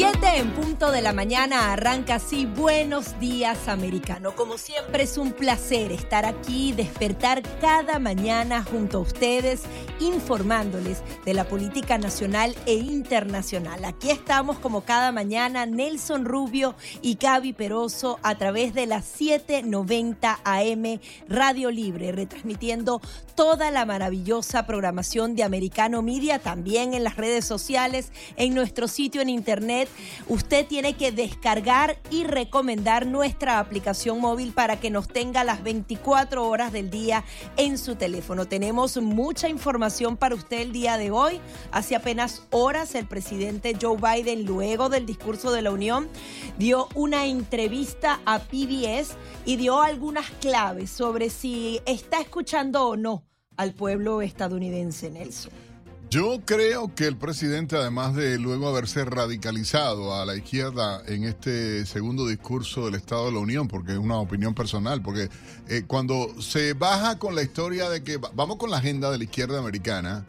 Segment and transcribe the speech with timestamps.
[0.00, 0.19] Yeah.
[0.30, 2.46] 7 en punto de la mañana arranca así.
[2.46, 4.34] Buenos días, americano.
[4.34, 9.62] Como siempre es un placer estar aquí, despertar cada mañana junto a ustedes,
[9.98, 13.84] informándoles de la política nacional e internacional.
[13.84, 20.40] Aquí estamos como cada mañana, Nelson Rubio y Gaby Peroso a través de las 790
[20.44, 23.00] AM Radio Libre, retransmitiendo
[23.34, 29.22] toda la maravillosa programación de Americano Media, también en las redes sociales, en nuestro sitio
[29.22, 29.88] en internet
[30.28, 36.48] usted tiene que descargar y recomendar nuestra aplicación móvil para que nos tenga las 24
[36.48, 37.24] horas del día
[37.56, 38.46] en su teléfono.
[38.46, 41.40] Tenemos mucha información para usted el día de hoy.
[41.72, 46.08] Hace apenas horas el presidente Joe Biden, luego del discurso de la Unión,
[46.58, 53.24] dio una entrevista a PBS y dio algunas claves sobre si está escuchando o no
[53.56, 55.69] al pueblo estadounidense, Nelson.
[56.10, 61.86] Yo creo que el presidente, además de luego haberse radicalizado a la izquierda en este
[61.86, 65.28] segundo discurso del Estado de la Unión, porque es una opinión personal, porque
[65.68, 69.24] eh, cuando se baja con la historia de que vamos con la agenda de la
[69.24, 70.26] izquierda americana,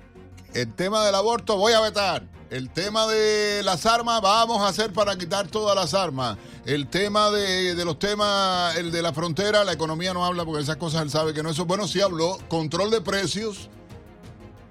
[0.53, 4.93] el tema del aborto voy a vetar, el tema de las armas vamos a hacer
[4.93, 6.37] para quitar todas las armas,
[6.67, 10.75] el tema de, los temas, el de la frontera, la economía no habla porque esas
[10.75, 13.71] cosas él sabe que no eso, bueno, sí habló, control de precios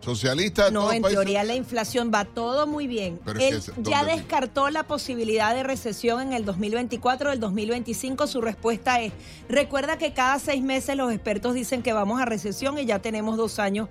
[0.01, 0.71] Socialista.
[0.71, 3.21] No, en teoría la inflación va todo muy bien.
[3.39, 8.27] Él ya descartó la posibilidad de recesión en el 2024, el 2025.
[8.27, 9.13] Su respuesta es,
[9.49, 13.37] recuerda que cada seis meses los expertos dicen que vamos a recesión y ya tenemos
[13.37, 13.89] dos años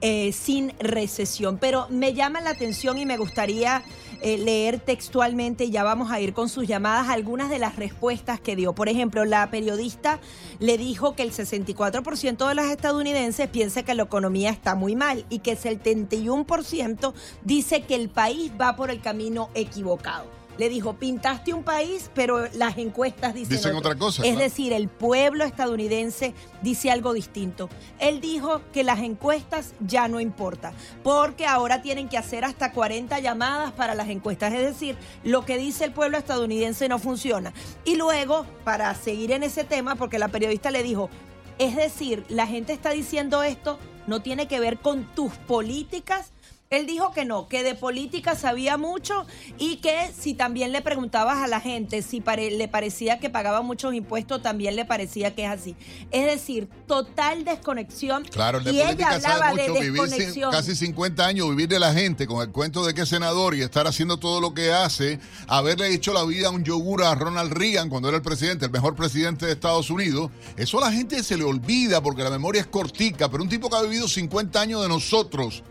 [0.00, 1.58] eh, sin recesión.
[1.58, 3.82] Pero me llama la atención y me gustaría
[4.22, 8.56] eh, leer textualmente, ya vamos a ir con sus llamadas, algunas de las respuestas que
[8.56, 8.74] dio.
[8.74, 10.20] Por ejemplo, la periodista
[10.58, 15.24] le dijo que el 64% de las estadounidenses piensa que la economía está muy mal
[15.30, 17.12] y que el 71%
[17.44, 22.48] dice que el país va por el camino equivocado le dijo, pintaste un país, pero
[22.52, 24.24] las encuestas dicen, otra cosa.
[24.24, 27.68] Es decir, el pueblo estadounidense dice algo distinto.
[27.98, 33.18] Él dijo que las encuestas ya no importan, porque ahora tienen que hacer hasta 40
[33.20, 34.52] llamadas para las encuestas.
[34.52, 37.52] Es decir, lo que dice el pueblo estadounidense no funciona.
[37.84, 41.10] Y luego, para seguir en ese tema, porque la periodista le dijo,
[41.58, 46.32] es decir, la gente está diciendo esto, no tiene que ver con tus políticas,
[46.70, 49.26] él dijo que no, que de política sabía mucho
[49.58, 53.92] y que si también le preguntabas a la gente si le parecía que pagaba muchos
[53.92, 55.74] impuestos, también le parecía que es así.
[56.12, 58.22] Es decir, total desconexión.
[58.22, 60.52] Claro, el de y política ella hablaba de desconexión.
[60.52, 63.62] casi 50 años vivir de la gente con el cuento de que es senador y
[63.62, 67.52] estar haciendo todo lo que hace, haberle hecho la vida a un yogur a Ronald
[67.52, 70.30] Reagan cuando era el presidente, el mejor presidente de Estados Unidos.
[70.56, 73.68] Eso a la gente se le olvida porque la memoria es cortica, pero un tipo
[73.68, 75.64] que ha vivido 50 años de nosotros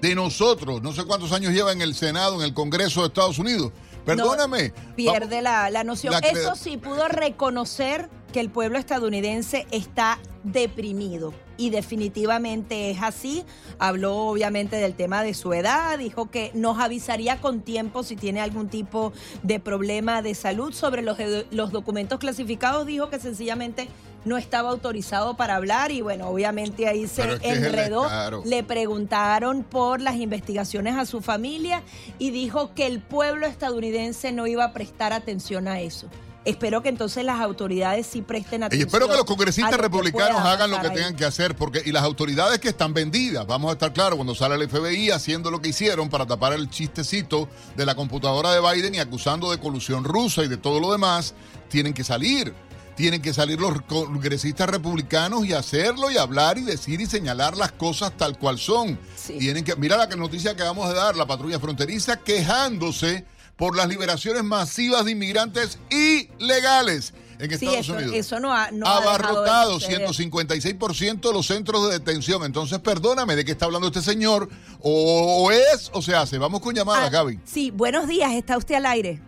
[0.00, 0.82] de nosotros.
[0.82, 3.72] No sé cuántos años lleva en el Senado, en el Congreso de Estados Unidos.
[4.04, 4.72] Perdóname.
[4.96, 6.14] pierde la, noción.
[6.24, 11.34] Eso sí, pudo reconocer que el pueblo estadounidense está deprimido.
[11.56, 13.44] Y definitivamente es así.
[13.78, 18.40] Habló obviamente del tema de su edad, dijo que nos avisaría con tiempo si tiene
[18.40, 20.72] algún tipo de problema de salud.
[20.72, 21.18] Sobre los,
[21.50, 23.88] los documentos clasificados, dijo que sencillamente
[24.24, 28.08] no estaba autorizado para hablar y bueno, obviamente ahí se enredó.
[28.44, 31.82] Le preguntaron por las investigaciones a su familia
[32.18, 36.08] y dijo que el pueblo estadounidense no iba a prestar atención a eso.
[36.44, 38.88] Espero que entonces las autoridades sí presten atención.
[38.88, 42.04] Y espero que los congresistas republicanos hagan lo que tengan que hacer, porque y las
[42.04, 45.68] autoridades que están vendidas, vamos a estar claros, cuando sale el FBI haciendo lo que
[45.68, 50.42] hicieron para tapar el chistecito de la computadora de Biden y acusando de colusión rusa
[50.42, 51.34] y de todo lo demás,
[51.68, 52.54] tienen que salir
[52.98, 57.70] tienen que salir los congresistas republicanos y hacerlo y hablar y decir y señalar las
[57.70, 58.98] cosas tal cual son.
[59.38, 63.24] Tienen que, mira la noticia que vamos a dar, la patrulla fronteriza quejándose
[63.56, 68.16] por las liberaciones masivas de inmigrantes ilegales en Estados Unidos.
[68.16, 72.42] Eso no ha, no abarrotado 156% de los centros de detención.
[72.42, 74.48] Entonces, perdóname, ¿de qué está hablando este señor?
[74.80, 76.36] O, es o se hace.
[76.36, 77.38] Vamos con llamadas, ah, Gaby.
[77.44, 79.20] Sí, buenos días, está usted al aire.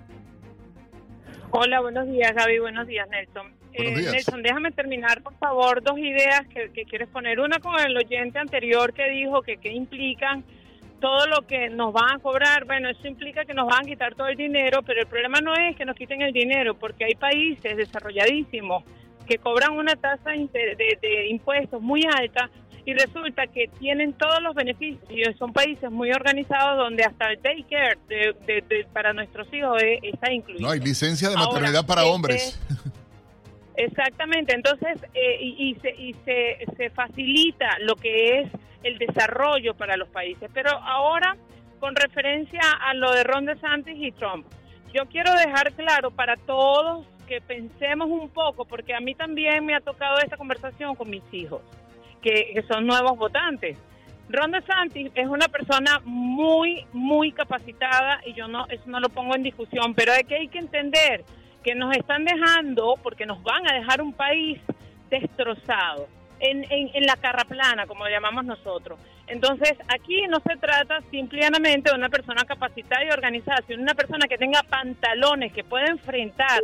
[1.52, 2.58] Hola, buenos días, Gaby.
[2.58, 3.59] Buenos días, Nelson.
[3.72, 7.40] Eh, Nelson, déjame terminar, por favor, dos ideas que, quieres poner.
[7.40, 10.44] Una con el oyente anterior que dijo que qué implican
[11.00, 14.14] todo lo que nos van a cobrar, bueno, eso implica que nos van a quitar
[14.14, 17.14] todo el dinero, pero el problema no es que nos quiten el dinero, porque hay
[17.14, 18.84] países desarrolladísimos
[19.26, 22.50] que cobran una tasa de, impuestos muy alta
[22.84, 25.36] y resulta que tienen todos los beneficios.
[25.38, 30.66] Son países muy organizados donde hasta el daycare de, para nuestros hijos está incluido.
[30.66, 32.60] No, hay licencia de maternidad para este, hombres.
[33.76, 38.50] Exactamente, entonces, eh, y, se, y se, se facilita lo que es
[38.82, 40.50] el desarrollo para los países.
[40.52, 41.36] Pero ahora,
[41.78, 44.46] con referencia a lo de Ron DeSantis y Trump,
[44.92, 49.74] yo quiero dejar claro para todos que pensemos un poco, porque a mí también me
[49.74, 51.62] ha tocado esta conversación con mis hijos,
[52.20, 53.78] que, son nuevos votantes.
[54.28, 59.36] Ron DeSantis es una persona muy, muy capacitada y yo no, eso no lo pongo
[59.36, 61.24] en discusión, pero hay que, hay que entender
[61.62, 64.58] que nos están dejando, porque nos van a dejar un país
[65.10, 66.08] destrozado,
[66.40, 68.98] en, en, la carra plana, como lo llamamos nosotros.
[69.26, 74.26] Entonces, aquí no se trata simplemente de una persona capacitada y organizada, sino una persona
[74.26, 76.60] que tenga pantalones, que pueda enfrentar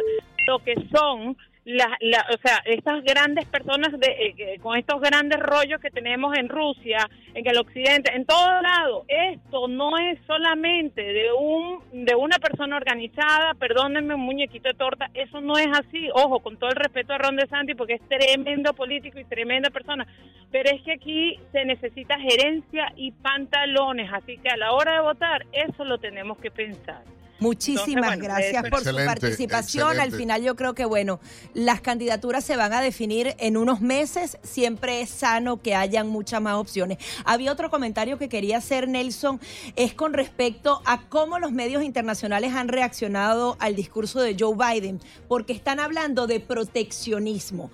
[0.46, 5.40] lo que son la, la, o sea, estas grandes personas de, eh, con estos grandes
[5.40, 11.02] rollos que tenemos en Rusia, en el occidente, en todo lado, esto no es solamente
[11.02, 16.08] de un de una persona organizada, perdónenme un muñequito de torta, eso no es así,
[16.14, 20.06] ojo, con todo el respeto a Ron DeSantis porque es tremendo político y tremenda persona,
[20.52, 25.00] pero es que aquí se necesita gerencia y pantalones, así que a la hora de
[25.00, 27.02] votar eso lo tenemos que pensar.
[27.38, 30.00] Muchísimas gracias por su participación.
[30.00, 31.21] Al final yo creo que, bueno,
[31.55, 34.38] las candidaturas se van a definir en unos meses.
[34.43, 36.99] Siempre es sano que hayan muchas más opciones.
[37.25, 39.41] Había otro comentario que quería hacer, Nelson,
[39.77, 45.00] es con respecto a cómo los medios internacionales han reaccionado al discurso de Joe Biden,
[45.29, 47.71] porque están hablando de proteccionismo.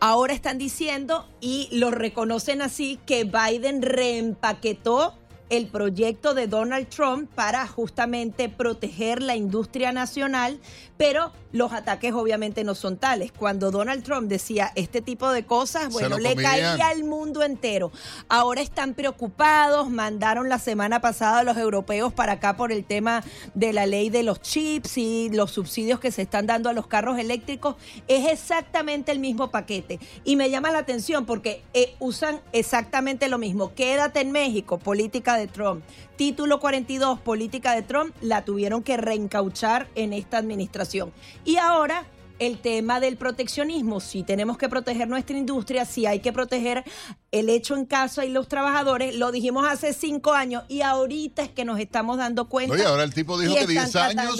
[0.00, 5.16] Ahora están diciendo, y lo reconocen así, que Biden reempaquetó
[5.52, 10.58] el proyecto de Donald Trump para justamente proteger la industria nacional,
[10.96, 13.32] pero los ataques obviamente no son tales.
[13.32, 17.92] Cuando Donald Trump decía este tipo de cosas, bueno, le caía al mundo entero.
[18.28, 23.22] Ahora están preocupados, mandaron la semana pasada a los europeos para acá por el tema
[23.54, 26.86] de la ley de los chips y los subsidios que se están dando a los
[26.86, 27.76] carros eléctricos.
[28.08, 30.00] Es exactamente el mismo paquete.
[30.24, 33.74] Y me llama la atención porque eh, usan exactamente lo mismo.
[33.74, 35.84] Quédate en México, política de Trump.
[36.16, 41.12] Título 42, política de Trump, la tuvieron que reencauchar en esta administración.
[41.44, 42.04] Y ahora
[42.46, 46.82] el tema del proteccionismo, si tenemos que proteger nuestra industria, si hay que proteger
[47.30, 51.50] el hecho en casa y los trabajadores, lo dijimos hace cinco años y ahorita es
[51.50, 52.74] que nos estamos dando cuenta.
[52.74, 54.34] Oye, ahora el tipo dijo que 10 años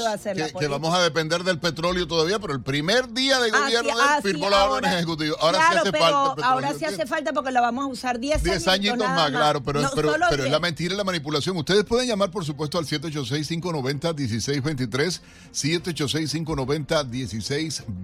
[0.58, 4.50] que, vamos a depender del petróleo todavía, pero el primer día de gobierno ah, firmó
[4.50, 5.36] la orden ejecutiva.
[5.40, 6.46] Ahora sí hace falta.
[6.46, 8.64] ahora sí hace falta porque la vamos a usar 10 años.
[8.64, 11.56] 10 añitos más, claro, pero, pero, pero es la mentira y la manipulación.
[11.56, 15.20] Ustedes pueden llamar, por supuesto, al 786-590-1623,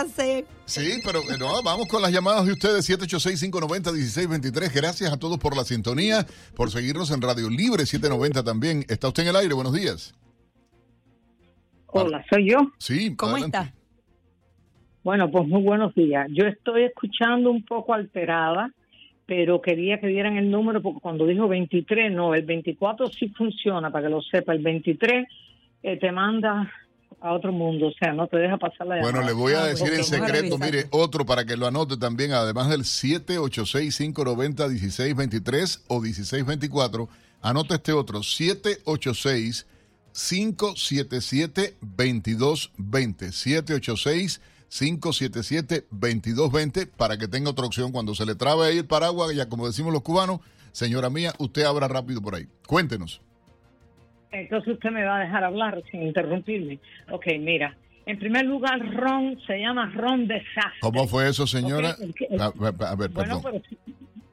[0.64, 4.72] Sí, pero no, vamos con las llamadas de ustedes, 786-590-1623.
[4.74, 8.84] Gracias a todos por la sintonía, por seguirnos en Radio Libre 790 también.
[8.88, 10.14] Está usted en el aire, buenos días.
[11.86, 12.58] Hola, soy yo.
[12.78, 13.72] Sí, ¿cómo está?
[15.02, 16.28] Bueno, pues muy buenos días.
[16.30, 18.72] Yo estoy escuchando un poco alterada,
[19.26, 23.90] pero quería que dieran el número porque cuando dijo 23, no, el 24 sí funciona,
[23.90, 24.52] para que lo sepa.
[24.52, 25.26] El 23
[25.82, 26.70] eh, te manda
[27.20, 29.92] a otro mundo, o sea, no te deja pasar la Bueno, le voy a decir
[29.92, 37.08] en secreto, mire, otro para que lo anote también, además del 786-590-1623 o 1624,
[37.42, 39.66] anote este otro, 786
[40.12, 48.86] 577 2220 786 577-2220 para que tenga otra opción cuando se le trabe ahí el
[48.86, 50.40] paraguas, ya como decimos los cubanos,
[50.72, 52.46] señora mía, usted abra rápido por ahí.
[52.66, 53.20] Cuéntenos.
[54.32, 56.78] Entonces usted me va a dejar hablar sin interrumpirme.
[57.10, 57.76] Ok, mira.
[58.06, 60.80] En primer lugar, ron se llama ron desastre.
[60.80, 61.94] ¿Cómo fue eso, señora?
[62.16, 62.50] Que- A,
[63.08, 63.60] Bueno, pero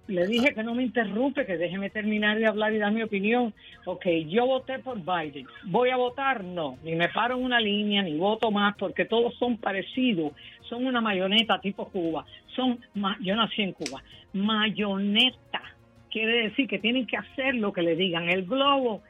[0.08, 3.54] le dije que no me interrumpe, que déjeme terminar de hablar y dar mi opinión.
[3.86, 5.46] Ok, yo voté por Biden.
[5.66, 6.44] ¿Voy a votar?
[6.44, 6.78] No.
[6.84, 10.32] Ni me paro en una línea, ni voto más, porque todos son parecidos.
[10.70, 12.26] Son una mayoneta tipo Cuba.
[12.56, 14.02] Son, ma- yo nací en Cuba.
[14.34, 15.62] Mayoneta.
[16.10, 18.30] Quiere decir que tienen que hacer lo que le digan.
[18.30, 19.02] El globo,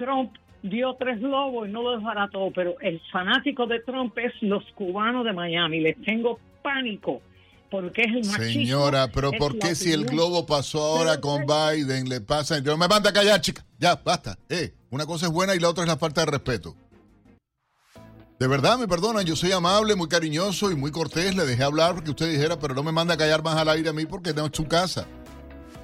[0.00, 4.64] Trump dio tres globos y no lo todo, pero el fanático de Trump es los
[4.74, 5.80] cubanos de Miami.
[5.80, 7.20] Les tengo pánico.
[7.70, 8.64] Porque es el machismo.
[8.64, 12.60] Señora, pero ¿por qué si el globo pasó ahora Pero, con Biden, le pasa?
[12.60, 13.64] No me manda a callar, chica.
[13.78, 14.36] Ya, basta.
[14.48, 16.74] Eh, una cosa es buena y la otra es la falta de respeto.
[18.40, 21.36] De verdad, me perdonan, yo soy amable, muy cariñoso y muy cortés.
[21.36, 23.90] Le dejé hablar porque usted dijera, pero no me manda a callar más al aire
[23.90, 25.06] a mí porque no es su casa.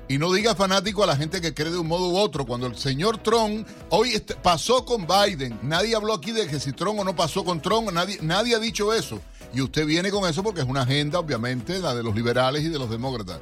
[0.09, 2.47] Y no diga fanático a la gente que cree de un modo u otro.
[2.47, 7.01] Cuando el señor Trump hoy pasó con Biden, nadie habló aquí de que si Trump
[7.01, 9.21] o no pasó con Trump, nadie, nadie ha dicho eso.
[9.53, 12.69] Y usted viene con eso porque es una agenda, obviamente, la de los liberales y
[12.69, 13.41] de los demócratas.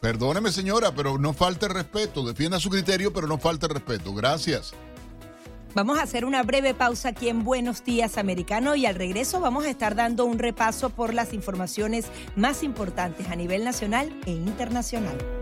[0.00, 2.26] Perdóneme, señora, pero no falte respeto.
[2.26, 4.12] Defienda su criterio, pero no falte respeto.
[4.12, 4.74] Gracias.
[5.74, 9.64] Vamos a hacer una breve pausa aquí en Buenos Días Americano y al regreso vamos
[9.64, 15.41] a estar dando un repaso por las informaciones más importantes a nivel nacional e internacional.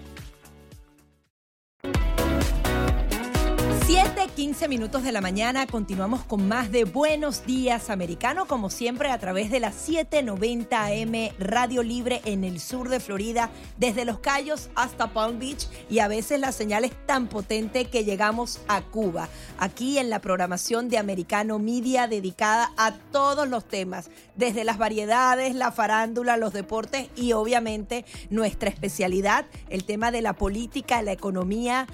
[4.51, 9.17] 15 minutos de la mañana, continuamos con más de Buenos Días Americano, como siempre a
[9.17, 14.69] través de la 790 AM Radio Libre en el sur de Florida, desde Los Cayos
[14.75, 19.29] hasta Palm Beach y a veces la señal es tan potente que llegamos a Cuba,
[19.57, 25.55] aquí en la programación de Americano Media dedicada a todos los temas, desde las variedades,
[25.55, 31.87] la farándula, los deportes y obviamente nuestra especialidad, el tema de la política, la economía,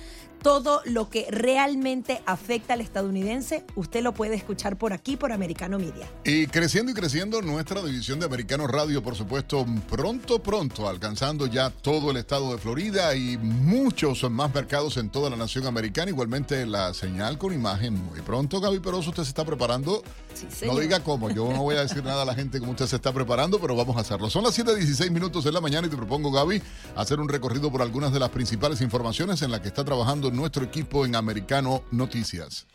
[0.48, 5.78] todo lo que realmente afecta al estadounidense, usted lo puede escuchar por aquí, por Americano
[5.78, 6.10] Media.
[6.24, 11.70] Y creciendo y creciendo nuestra división de Americano Radio, por supuesto, pronto, pronto, alcanzando ya
[11.70, 16.12] todo el estado de Florida y muchos más mercados en toda la nación americana.
[16.12, 20.02] Igualmente la señal con imagen muy pronto, Gaby Peroso, usted se está preparando.
[20.34, 22.86] Sí, No diga cómo, yo no voy a decir nada a la gente como usted
[22.86, 24.30] se está preparando, pero vamos a hacerlo.
[24.30, 26.62] Son las 7.16 minutos de la mañana y te propongo, Gaby,
[26.96, 30.64] hacer un recorrido por algunas de las principales informaciones en las que está trabajando nuestro
[30.64, 32.68] equipo en Americano Noticias.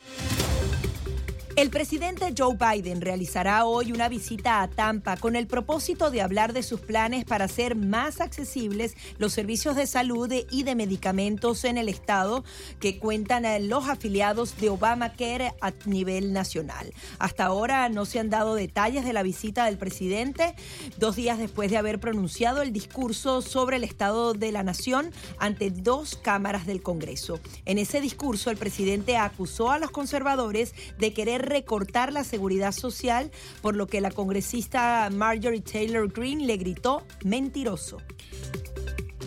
[1.54, 6.54] El presidente Joe Biden realizará hoy una visita a Tampa con el propósito de hablar
[6.54, 11.76] de sus planes para hacer más accesibles los servicios de salud y de medicamentos en
[11.76, 12.42] el estado
[12.80, 16.90] que cuentan los afiliados de Obamacare a nivel nacional.
[17.18, 20.54] Hasta ahora no se han dado detalles de la visita del presidente,
[20.97, 25.71] dos días después de haber pronunciado el discurso sobre el estado de la nación ante
[25.71, 27.40] dos cámaras del Congreso.
[27.66, 33.30] En ese discurso, el presidente acusó a los conservadores de querer recortar la seguridad social,
[33.61, 37.99] por lo que la congresista Marjorie Taylor Greene le gritó mentiroso.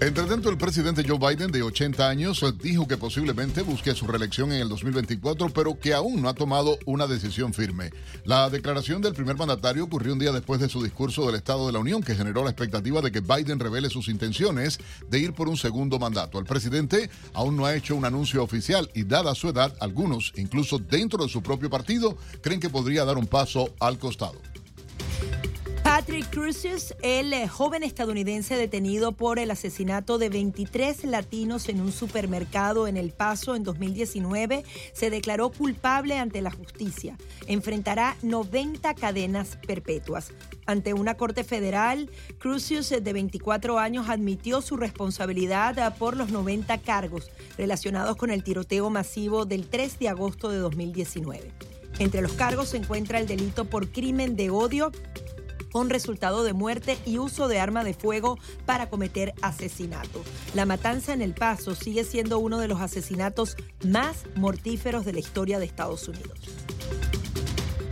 [0.02, 4.52] Entre tanto, el presidente Joe Biden, de 80 años, dijo que posiblemente busque su reelección
[4.52, 7.92] en el 2024, pero que aún no ha tomado una decisión firme.
[8.26, 11.72] La declaración del primer mandatario ocurrió un día después de su discurso del Estado de
[11.72, 15.48] la Unión, que generó la expectativa de que Biden revele sus intenciones de ir por
[15.48, 16.40] un segundo mandato.
[16.40, 20.78] El presidente aún no ha hecho un anuncio oficial y, dada su edad, algunos, incluso
[20.78, 24.42] dentro de su propio partido, creen que podría dar un paso al costado.
[25.96, 31.94] Patrick Cruces, el eh, joven estadounidense detenido por el asesinato de 23 latinos en un
[31.94, 37.18] supermercado en El Paso en 2019, se declaró culpable ante la justicia.
[37.48, 40.34] Enfrentará 90 cadenas perpetuas.
[40.66, 42.10] Ante una corte federal,
[42.40, 48.44] Crucius, de 24 años, admitió su responsabilidad ah, por los 90 cargos relacionados con el
[48.44, 51.54] tiroteo masivo del 3 de agosto de 2019.
[52.00, 54.92] Entre los cargos se encuentra el delito por crimen de odio
[55.76, 60.24] con resultado de muerte y uso de arma de fuego para cometer asesinato.
[60.54, 65.20] La matanza en El Paso sigue siendo uno de los asesinatos más mortíferos de la
[65.20, 66.40] historia de Estados Unidos.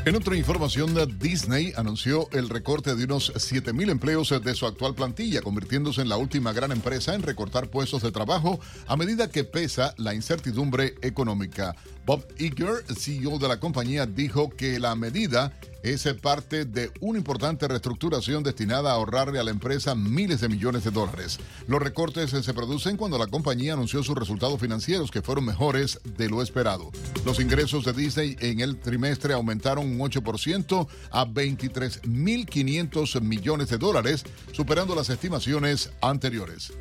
[0.05, 5.41] En otra información, Disney anunció el recorte de unos 7.000 empleos de su actual plantilla,
[5.41, 9.93] convirtiéndose en la última gran empresa en recortar puestos de trabajo a medida que pesa
[9.97, 11.75] la incertidumbre económica.
[12.05, 17.67] Bob Iger, CEO de la compañía, dijo que la medida es parte de una importante
[17.67, 21.39] reestructuración destinada a ahorrarle a la empresa miles de millones de dólares.
[21.67, 26.29] Los recortes se producen cuando la compañía anunció sus resultados financieros que fueron mejores de
[26.29, 26.89] lo esperado.
[27.25, 34.23] Los ingresos de Disney en el trimestre aumentaron un 8% a 23.500 millones de dólares,
[34.53, 36.71] superando las estimaciones anteriores.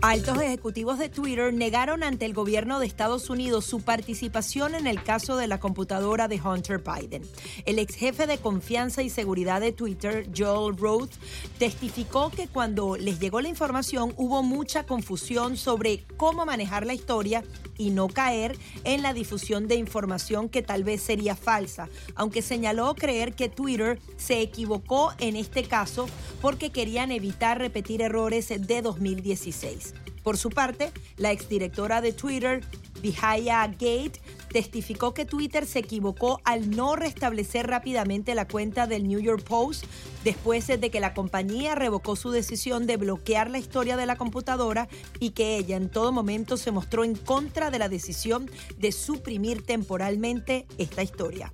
[0.00, 5.02] Altos ejecutivos de Twitter negaron ante el gobierno de Estados Unidos su participación en el
[5.02, 7.22] caso de la computadora de Hunter Biden.
[7.66, 11.12] El ex jefe de confianza y seguridad de Twitter, Joel Roth,
[11.58, 17.44] testificó que cuando les llegó la información hubo mucha confusión sobre cómo manejar la historia
[17.76, 22.94] y no caer en la difusión de información que tal vez sería falsa, aunque señaló
[22.94, 26.08] creer que Twitter se equivocó en este caso
[26.40, 29.92] porque querían evitar repetir errores de 2016.
[30.22, 32.62] Por su parte, la exdirectora de Twitter,
[33.00, 39.20] Vijaya Gate, testificó que Twitter se equivocó al no restablecer rápidamente la cuenta del New
[39.20, 39.84] York Post
[40.24, 44.88] después de que la compañía revocó su decisión de bloquear la historia de la computadora
[45.20, 49.62] y que ella en todo momento se mostró en contra de la decisión de suprimir
[49.64, 51.52] temporalmente esta historia.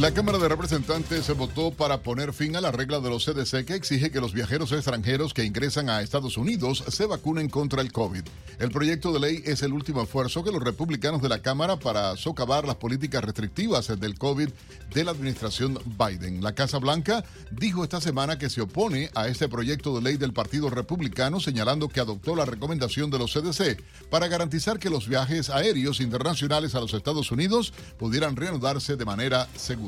[0.00, 3.74] La Cámara de Representantes votó para poner fin a la regla de los CDC que
[3.74, 8.22] exige que los viajeros extranjeros que ingresan a Estados Unidos se vacunen contra el COVID.
[8.60, 12.16] El proyecto de ley es el último esfuerzo que los republicanos de la Cámara para
[12.16, 14.50] socavar las políticas restrictivas del COVID
[14.94, 16.44] de la administración Biden.
[16.44, 20.32] La Casa Blanca dijo esta semana que se opone a este proyecto de ley del
[20.32, 25.50] Partido Republicano, señalando que adoptó la recomendación de los CDC para garantizar que los viajes
[25.50, 29.87] aéreos internacionales a los Estados Unidos pudieran reanudarse de manera segura.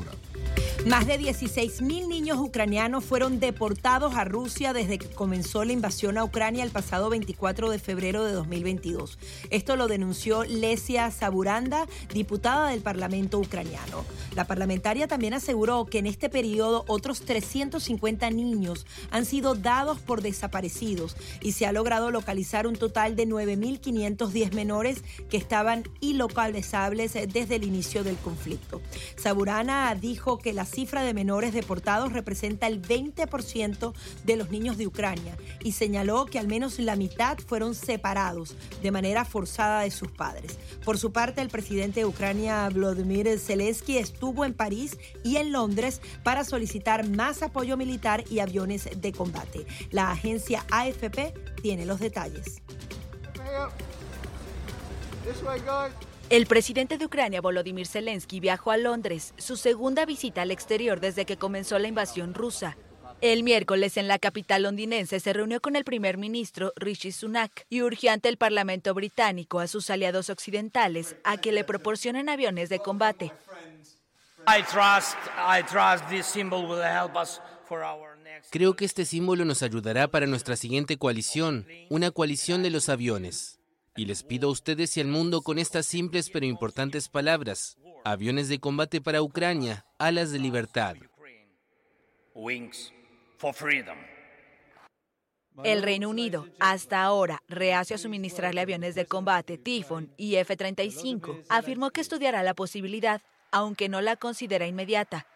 [0.85, 6.17] Más de 16 mil niños ucranianos fueron deportados a Rusia desde que comenzó la invasión
[6.17, 9.19] a Ucrania el pasado 24 de febrero de 2022.
[9.51, 14.03] Esto lo denunció Lesia Saburanda, diputada del Parlamento ucraniano.
[14.35, 20.23] La parlamentaria también aseguró que en este periodo otros 350 niños han sido dados por
[20.23, 27.55] desaparecidos y se ha logrado localizar un total de 9.510 menores que estaban ilocalizables desde
[27.57, 28.81] el inicio del conflicto.
[29.15, 34.87] Saburana dijo que la cifra de menores deportados representa el 20% de los niños de
[34.87, 40.11] Ucrania y señaló que al menos la mitad fueron separados de manera forzada de sus
[40.11, 40.57] padres.
[40.83, 46.01] Por su parte, el presidente de Ucrania, Vladimir Zelensky, estuvo en París y en Londres
[46.23, 49.65] para solicitar más apoyo militar y aviones de combate.
[49.91, 52.61] La agencia AFP tiene los detalles.
[56.31, 61.25] El presidente de Ucrania, Volodymyr Zelensky, viajó a Londres, su segunda visita al exterior desde
[61.25, 62.77] que comenzó la invasión rusa.
[63.19, 67.81] El miércoles en la capital londinense se reunió con el primer ministro Rishi Sunak y
[67.81, 72.79] urgió ante el Parlamento británico a sus aliados occidentales a que le proporcionen aviones de
[72.79, 73.33] combate.
[78.51, 83.60] Creo que este símbolo nos ayudará para nuestra siguiente coalición, una coalición de los aviones.
[83.95, 87.77] Y les pido a ustedes y al mundo con estas simples pero importantes palabras.
[88.05, 90.95] Aviones de combate para Ucrania, alas de libertad.
[95.63, 101.91] El Reino Unido, hasta ahora reacio a suministrarle aviones de combate Typhoon y F-35, afirmó
[101.91, 105.27] que estudiará la posibilidad, aunque no la considera inmediata.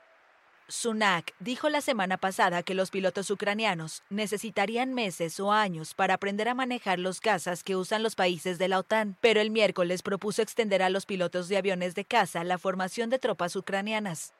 [0.68, 6.50] Sunak dijo la semana pasada que los pilotos ucranianos necesitarían meses o años para aprender
[6.50, 10.42] a manejar los cazas que usan los países de la OTAN, pero el miércoles propuso
[10.42, 14.34] extender a los pilotos de aviones de caza la formación de tropas ucranianas.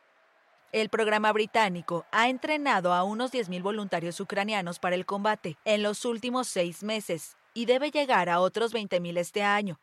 [0.72, 6.06] El programa británico ha entrenado a unos 10.000 voluntarios ucranianos para el combate en los
[6.06, 9.80] últimos seis meses y debe llegar a otros 20.000 este año.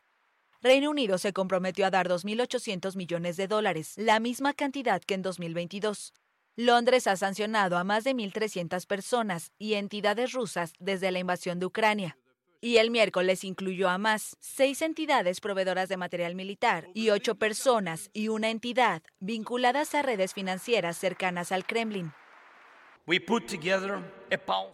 [0.60, 5.22] Reino Unido se comprometió a dar 2.800 millones de dólares, la misma cantidad que en
[5.22, 6.12] 2022.
[6.56, 11.66] Londres ha sancionado a más de 1.300 personas y entidades rusas desde la invasión de
[11.66, 12.18] Ucrania.
[12.60, 18.10] Y el miércoles incluyó a más seis entidades proveedoras de material militar y ocho personas
[18.12, 22.12] y una entidad vinculadas a redes financieras cercanas al Kremlin.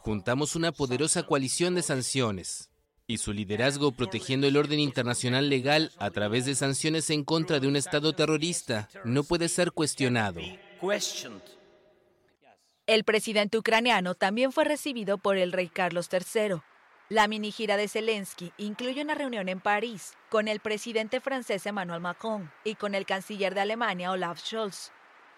[0.03, 2.71] Juntamos una poderosa coalición de sanciones
[3.07, 7.69] y su liderazgo protegiendo el orden internacional legal a través de sanciones en contra de
[7.69, 10.43] un Estado terrorista no puede ser cuestionado.
[12.89, 16.63] El presidente ucraniano también fue recibido por el rey Carlos III.
[17.11, 22.01] La mini gira de Zelensky incluye una reunión en París con el presidente francés Emmanuel
[22.01, 24.91] Macron y con el canciller de Alemania Olaf Scholz.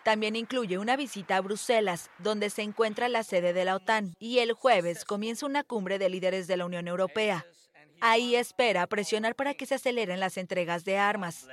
[0.04, 4.38] También incluye una visita a Bruselas, donde se encuentra la sede de la OTAN, y
[4.38, 7.44] el jueves comienza una cumbre de líderes de la Unión Europea.
[8.00, 11.48] Ahí espera presionar para que se aceleren las entregas de armas.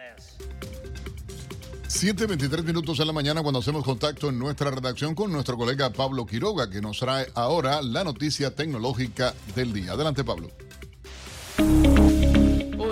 [1.90, 6.26] 7.23 minutos en la mañana cuando hacemos contacto en nuestra redacción con nuestro colega Pablo
[6.26, 9.94] Quiroga, que nos trae ahora la noticia tecnológica del día.
[9.94, 10.50] Adelante, Pablo.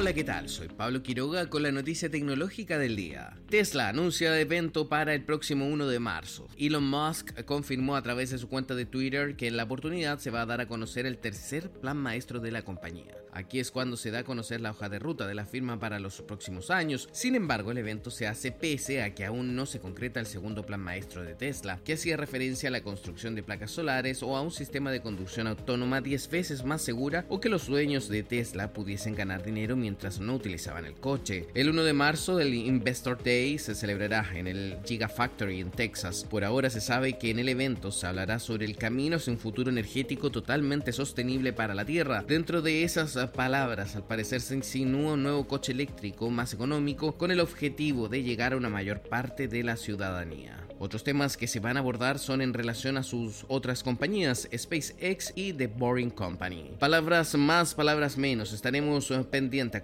[0.06, 0.50] Hola, ¿qué tal?
[0.50, 3.40] Soy Pablo Quiroga con la noticia tecnológica del día.
[3.50, 6.48] Tesla anuncia evento para el próximo 1 de marzo.
[6.60, 10.30] Elon Musk confirmó a través de su cuenta de Twitter que en la oportunidad se
[10.30, 13.16] va a dar a conocer el tercer plan maestro de la compañía.
[13.32, 16.00] Aquí es cuando se da a conocer la hoja de ruta de la firma para
[16.00, 17.10] los próximos años.
[17.12, 20.66] Sin embargo, el evento se hace pese a que aún no se concreta el segundo
[20.66, 24.42] plan maestro de Tesla, que hacía referencia a la construcción de placas solares o a
[24.42, 28.72] un sistema de conducción autónoma 10 veces más segura o que los dueños de Tesla
[28.72, 31.48] pudiesen ganar dinero mientras no utilizaban el coche.
[31.54, 36.26] El 1 de marzo del Investor Day se celebrará en el Gigafactory en Texas.
[36.30, 39.40] Por ahora se sabe que en el evento se hablará sobre el camino hacia un
[39.40, 42.24] futuro energético totalmente sostenible para la Tierra.
[42.28, 47.32] Dentro de esas palabras, al parecer se insinúa un nuevo coche eléctrico más económico con
[47.32, 50.66] el objetivo de llegar a una mayor parte de la ciudadanía.
[50.78, 55.32] Otros temas que se van a abordar son en relación a sus otras compañías, SpaceX
[55.34, 56.72] y The Boring Company.
[56.80, 59.84] Palabras más, palabras menos, estaremos pendientes a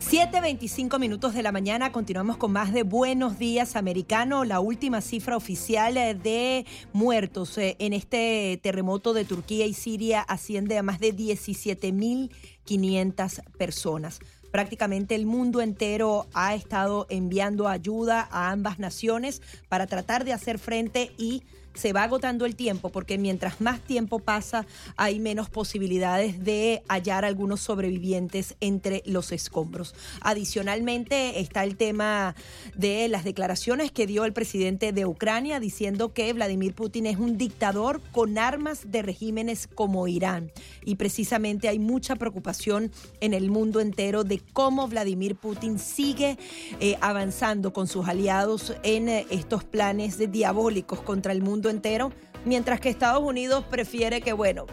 [0.00, 4.44] 7.25 minutos de la mañana, continuamos con más de Buenos Días Americano.
[4.44, 10.22] La última cifra oficial eh, de muertos eh, en este terremoto de Turquía y Siria
[10.22, 14.20] asciende a más de 17.500 personas.
[14.50, 20.58] Prácticamente el mundo entero ha estado enviando ayuda a ambas naciones para tratar de hacer
[20.58, 21.42] frente y
[21.74, 27.24] se va agotando el tiempo porque mientras más tiempo pasa hay menos posibilidades de hallar
[27.24, 29.94] algunos sobrevivientes entre los escombros.
[30.20, 32.34] Adicionalmente está el tema
[32.74, 37.38] de las declaraciones que dio el presidente de Ucrania diciendo que Vladimir Putin es un
[37.38, 40.50] dictador con armas de regímenes como Irán.
[40.84, 46.38] Y precisamente hay mucha preocupación en el mundo entero de cómo Vladimir Putin sigue
[46.80, 52.12] eh, avanzando con sus aliados en eh, estos planes diabólicos contra el mundo entero,
[52.44, 54.66] mientras que Estados Unidos prefiere que, bueno,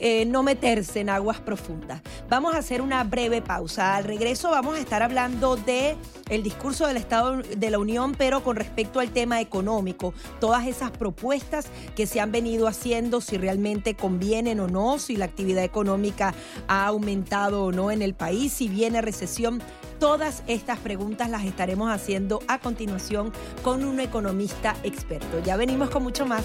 [0.00, 2.00] eh, no meterse en aguas profundas.
[2.28, 3.96] Vamos a hacer una breve pausa.
[3.96, 5.96] Al regreso vamos a estar hablando de
[6.30, 10.90] el discurso del Estado de la Unión, pero con respecto al tema económico, todas esas
[10.90, 16.34] propuestas que se han venido haciendo, si realmente convienen o no, si la actividad económica
[16.66, 19.62] ha aumentado o no en el país, si viene recesión.
[19.98, 23.32] Todas estas preguntas las estaremos haciendo a continuación
[23.62, 25.42] con un economista experto.
[25.44, 26.44] Ya venimos con mucho más.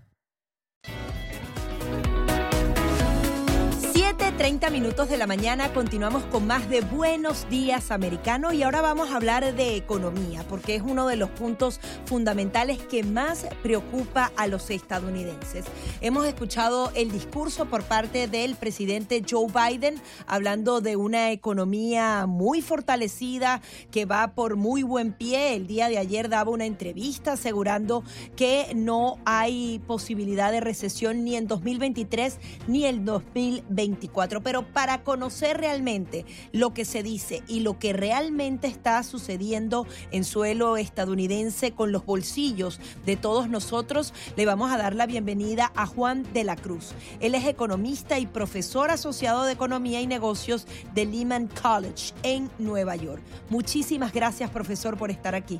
[4.41, 9.11] 7.30 minutos de la mañana continuamos con más de Buenos Días Americano y ahora vamos
[9.11, 14.47] a hablar de economía porque es uno de los puntos fundamentales que más preocupa a
[14.47, 15.65] los estadounidenses.
[16.01, 22.63] Hemos escuchado el discurso por parte del presidente Joe Biden hablando de una economía muy
[22.63, 25.53] fortalecida que va por muy buen pie.
[25.53, 28.03] El día de ayer daba una entrevista asegurando
[28.35, 34.30] que no hay posibilidad de recesión ni en 2023 ni en 2024.
[34.39, 40.23] Pero para conocer realmente lo que se dice y lo que realmente está sucediendo en
[40.23, 45.85] suelo estadounidense con los bolsillos de todos nosotros, le vamos a dar la bienvenida a
[45.85, 46.93] Juan de la Cruz.
[47.19, 52.95] Él es economista y profesor asociado de Economía y Negocios de Lehman College en Nueva
[52.95, 53.21] York.
[53.49, 55.59] Muchísimas gracias, profesor, por estar aquí.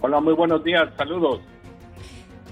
[0.00, 0.88] Hola, muy buenos días.
[0.96, 1.40] Saludos.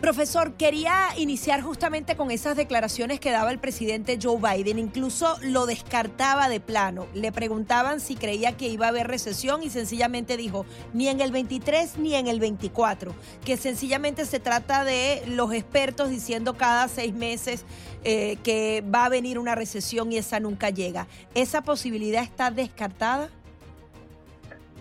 [0.00, 4.78] Profesor, quería iniciar justamente con esas declaraciones que daba el presidente Joe Biden.
[4.78, 7.06] Incluso lo descartaba de plano.
[7.14, 11.32] Le preguntaban si creía que iba a haber recesión y sencillamente dijo, ni en el
[11.32, 13.14] 23 ni en el 24.
[13.44, 17.64] Que sencillamente se trata de los expertos diciendo cada seis meses
[18.04, 21.06] eh, que va a venir una recesión y esa nunca llega.
[21.34, 23.30] ¿Esa posibilidad está descartada?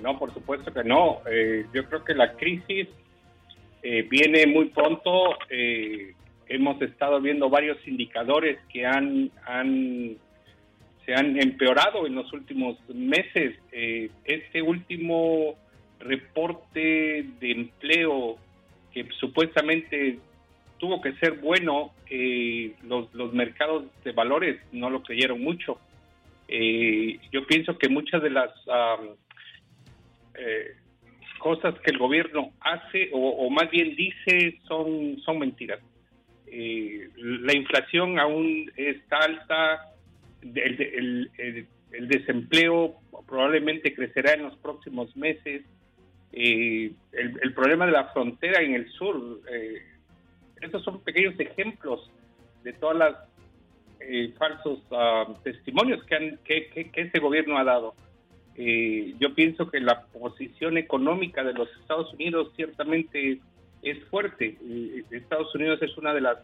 [0.02, 1.22] No, por supuesto que no.
[1.32, 2.90] Eh, yo creo que la crisis
[3.88, 5.38] eh, viene muy pronto.
[5.48, 6.16] Eh,
[6.48, 9.30] hemos estado viendo varios indicadores que han,
[11.06, 13.56] se han empeorado en los últimos meses.
[13.72, 15.54] Eh, este último
[16.00, 18.38] reporte de empleo
[18.92, 20.18] que supuestamente
[20.80, 21.94] tuvo que ser bueno,
[22.88, 25.78] los, los mercados de valores no lo creyeron mucho.
[26.50, 28.50] yo pienso que muchas de las
[31.46, 35.80] cosas que el gobierno hace o, más bien dice son, son mentiras.
[36.48, 39.94] Eh, la inflación aún está alta,
[40.42, 41.30] el,
[41.92, 42.96] desempleo
[43.28, 45.62] probablemente crecerá en los próximos meses.
[46.32, 49.84] Eh, el, problema de la frontera en el sur, eh,
[50.62, 52.10] estos son pequeños ejemplos
[52.64, 53.16] de todas las
[54.40, 57.94] falsos ah, testimonios que, han, que, que, que este gobierno ha dado.
[58.58, 63.40] Eh, yo pienso que la posición económica de los Estados Unidos ciertamente
[63.82, 64.58] es fuerte.
[64.62, 66.38] Eh, Estados Unidos es una de las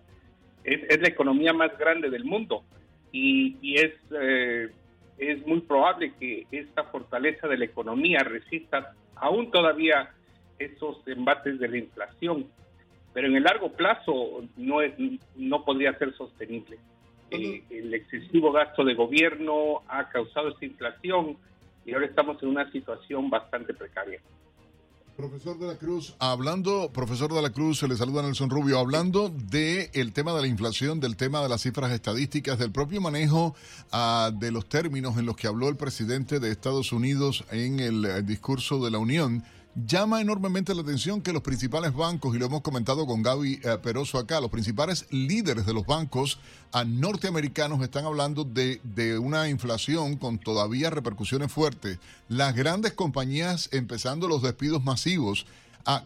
[0.63, 2.63] es, la economía más grande del mundo
[3.12, 4.69] y, es eh,
[5.17, 10.12] es muy probable que esta fortaleza de la economía resista aún todavía
[10.60, 12.47] esos embates de la inflación,
[13.13, 14.93] pero en el largo plazo no es
[15.36, 16.78] no podría ser sostenible.
[17.30, 21.38] el excesivo gasto de gobierno ha causado esta inflación
[21.86, 24.20] y ahora estamos en una situación bastante precaria.
[25.17, 29.30] Profesor de la Cruz, hablando, profesor de la Cruz, se le saluda Nelson Rubio, hablando
[29.30, 33.54] del el tema de la inflación, del tema de las cifras estadísticas, del propio manejo
[33.91, 38.06] ah, de los términos en los que habló el presidente de Estados Unidos en el
[38.06, 39.44] eh, discurso de la Unión
[39.76, 43.78] llama enormemente la atención que los principales bancos, y lo hemos comentado con Gaby eh,
[43.82, 46.40] Peroso acá, los principales líderes de los bancos
[46.72, 52.00] a norteamericanos están hablando de, de, una inflación con todavía repercusiones fuertes.
[52.28, 55.46] Las grandes compañías empezando los despidos masivos.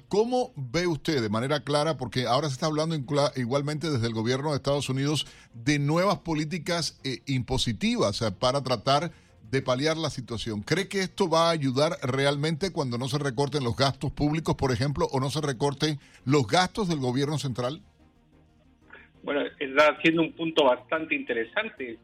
[0.07, 2.95] ¿Cómo ve usted de manera clara, porque ahora se está hablando
[3.35, 9.11] igualmente desde el gobierno de Estados Unidos de nuevas políticas eh, impositivas para tratar
[9.51, 10.61] de paliar la situación.
[10.61, 14.71] ¿Cree que esto va a ayudar realmente cuando no se recorten los gastos públicos, por
[14.71, 17.81] ejemplo, o no se recorten los gastos del gobierno central?
[19.23, 21.97] Bueno, está haciendo un punto bastante interesante.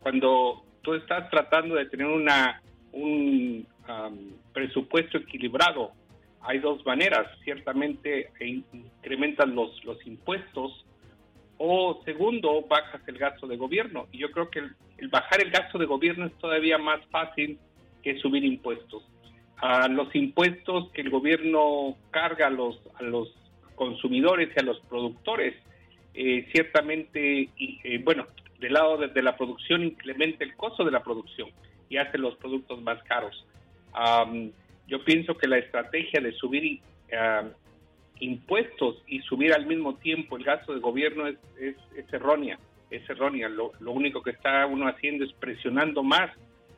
[0.00, 2.60] Cuando tú estás tratando de tener una
[2.92, 3.66] un
[4.52, 5.92] presupuesto equilibrado,
[6.42, 7.26] hay dos maneras.
[7.44, 10.84] Ciertamente incrementan los, los impuestos
[11.62, 14.06] o segundo, bajas el gasto de gobierno.
[14.12, 14.60] Y yo creo que
[14.96, 17.58] el, bajar el gasto de gobierno es todavía más fácil
[18.02, 19.02] que subir impuestos.
[19.58, 23.34] A los impuestos que el gobierno carga a los, a los
[23.74, 25.54] consumidores y a los productores,
[26.14, 28.26] eh, ciertamente, eh, bueno,
[28.58, 31.50] del lado de, la producción incrementa el costo de la producción
[31.90, 33.46] y hace los productos más caros.
[34.86, 36.80] yo pienso que la estrategia de subir
[38.20, 42.58] impuestos y subir al mismo tiempo el gasto de gobierno es, es, errónea,
[42.90, 43.48] es errónea.
[43.48, 46.30] Lo, lo, único que está uno haciendo es presionando más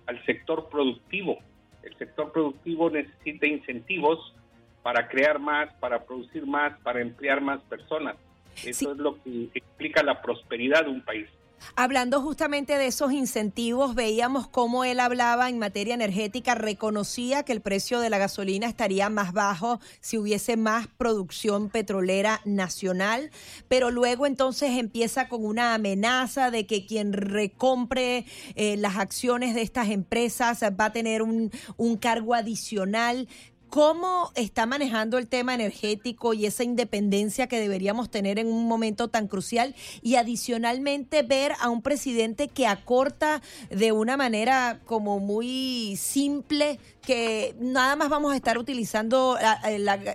[0.06, 1.38] al sector productivo.
[1.82, 4.34] El sector productivo necesita incentivos
[4.82, 8.16] para crear más, para producir más, para emplear más personas.
[8.64, 11.28] Eso es lo que explica la prosperidad de un país.
[11.74, 17.60] Hablando justamente de esos incentivos, veíamos cómo él hablaba en materia energética, reconocía que el
[17.60, 23.30] precio de la gasolina estaría más bajo si hubiese más producción petrolera nacional,
[23.68, 29.62] pero luego entonces empieza con una amenaza de que quien recompre eh, las acciones de
[29.62, 33.28] estas empresas va a tener un, un cargo adicional.
[33.72, 39.08] ¿Cómo está manejando el tema energético y esa independencia que deberíamos tener en un momento
[39.08, 39.74] tan crucial?
[40.02, 47.56] Y adicionalmente ver a un presidente que acorta de una manera como muy simple que
[47.60, 49.38] nada más vamos a estar utilizando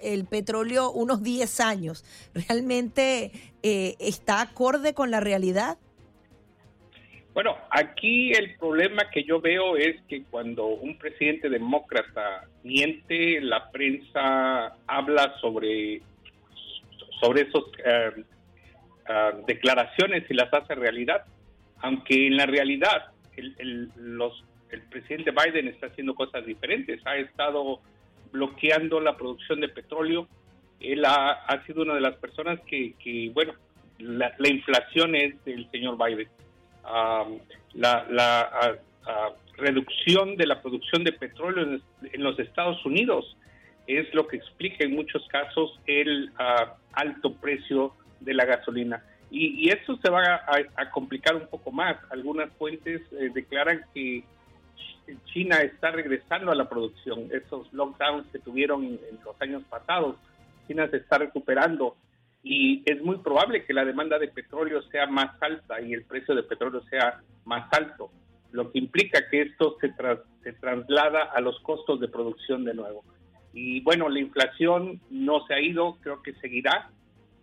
[0.04, 2.06] el petróleo unos 10 años.
[2.36, 3.32] ¿Realmente
[3.63, 5.80] eh, está acorde con la realidad?
[7.38, 13.69] Bueno, aquí el problema que yo veo es que cuando un presidente demócrata miente, la
[13.69, 16.02] prensa habla sobre,
[17.19, 18.23] sobre esas eh,
[19.08, 21.26] eh, declaraciones y las hace realidad,
[21.82, 27.82] aunque en la realidad el, los, el presidente Biden está haciendo cosas diferentes, ha estado
[28.32, 30.28] bloqueando la producción de petróleo,
[30.80, 33.54] él ha, sido una de las personas que, bueno,
[34.00, 36.28] la, inflación es del señor Biden.
[37.73, 38.78] La,
[39.58, 41.80] reducción de la producción de petróleo
[42.13, 43.36] en, los Estados Unidos
[43.88, 46.32] es lo que explica en muchos casos el
[46.93, 49.04] alto precio de la gasolina.
[49.30, 50.41] Y, esto se va
[50.76, 51.97] a, complicar un poco más.
[52.12, 54.23] Algunas fuentes eh, declaran que
[55.26, 57.30] China está regresando a la producción.
[57.32, 60.15] Esos lockdowns que tuvieron en, los años pasados,
[60.67, 61.95] China se está recuperando
[62.43, 66.36] y es muy probable que la demanda de petróleo sea más alta y el precio
[66.36, 68.12] de petróleo sea más alto,
[68.52, 69.93] lo que implica que esto se,
[70.43, 73.04] se traslada a los costos de producción de nuevo.
[73.54, 76.91] Y bueno, la inflación no se ha ido, creo que seguirá.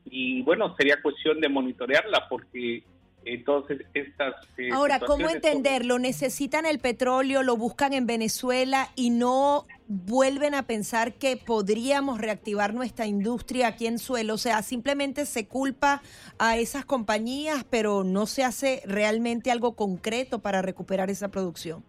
[0.05, 2.85] Y bueno, sería cuestión de monitorearla porque
[3.27, 4.35] entonces, estas...
[4.59, 5.99] Eh, Ahora, ¿cómo entenderlo?
[5.99, 12.75] ¿Necesitan el petróleo, lo buscan en Venezuela y no vuelven a pensar que podríamos reactivar
[12.75, 14.35] nuestra industria aquí en suelo?
[14.35, 16.03] O sea, simplemente se culpa
[16.39, 21.85] a esas compañías, pero no se hace realmente algo concreto para recuperar esa producción.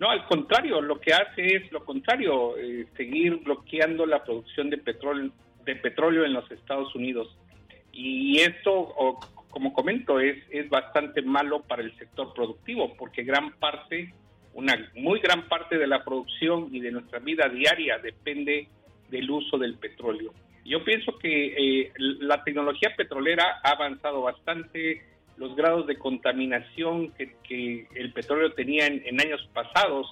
[0.00, 4.78] No, al contrario, lo que hace es lo contrario, eh, seguir bloqueando la producción de
[4.78, 5.30] petróleo,
[5.66, 7.36] de petróleo en los Estados Unidos.
[7.92, 9.18] Y esto,
[9.50, 14.14] como comento, es, es bastante malo para el sector productivo, porque gran parte,
[14.54, 18.68] una muy gran parte de la producción y de nuestra vida diaria depende
[19.10, 20.32] del uso del petróleo.
[20.64, 25.02] Yo pienso que eh, la tecnología petrolera ha avanzado bastante,
[25.36, 30.06] los grados de contaminación que, el petróleo tenía en, años pasados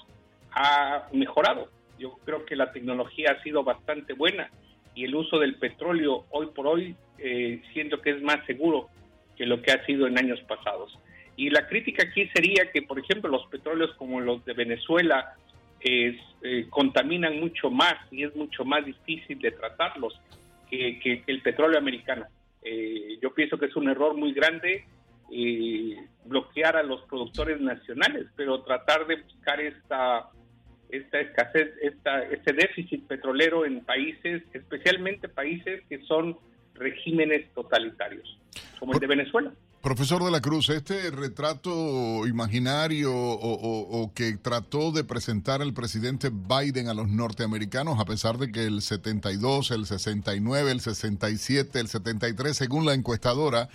[0.51, 1.68] ha mejorado.
[1.98, 4.51] Yo creo que la tecnología ha sido bastante buena
[4.94, 8.88] y el uso del petróleo hoy por hoy eh, siento que es más seguro
[9.38, 10.98] que lo que ha sido en años pasados.
[11.37, 15.35] Y la crítica aquí sería que, por ejemplo, los petróleos como los de Venezuela
[15.81, 16.18] eh,
[16.68, 20.20] contaminan mucho más y es mucho más difícil de tratarlos
[20.68, 22.27] que, el petróleo americano.
[22.62, 24.85] Eh, yo pienso que es un error muy grande
[25.33, 30.29] eh, bloquear a los productores nacionales, pero tratar de buscar esta
[30.90, 36.38] esta escasez, esta, este déficit petrolero en países, especialmente países que son
[36.74, 38.38] regímenes totalitarios,
[38.79, 39.53] como el de Venezuela.
[39.83, 46.88] Profesor de la Cruz, este retrato imaginario o, que trató de presentar el presidente Biden
[46.88, 52.57] a los norteamericanos, a pesar de que el 72, el 69, el 67, el 73,
[52.57, 53.69] según la encuestadora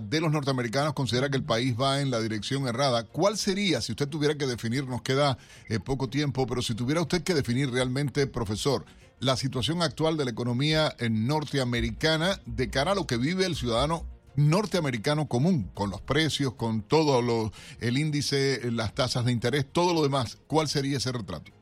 [0.00, 3.04] de los norteamericanos, considera que el país va en la dirección errada.
[3.04, 7.00] ¿Cuál sería, si usted tuviera que definir, nos queda eh, poco tiempo, pero si tuviera
[7.00, 8.84] usted que definir realmente, profesor,
[9.18, 14.04] la situación actual de la economía norteamericana de cara a lo que vive el ciudadano
[14.36, 19.94] norteamericano común, con los precios, con todo lo, el índice, las tasas de interés, todo
[19.94, 20.42] lo demás.
[20.46, 21.52] ¿Cuál sería ese retrato?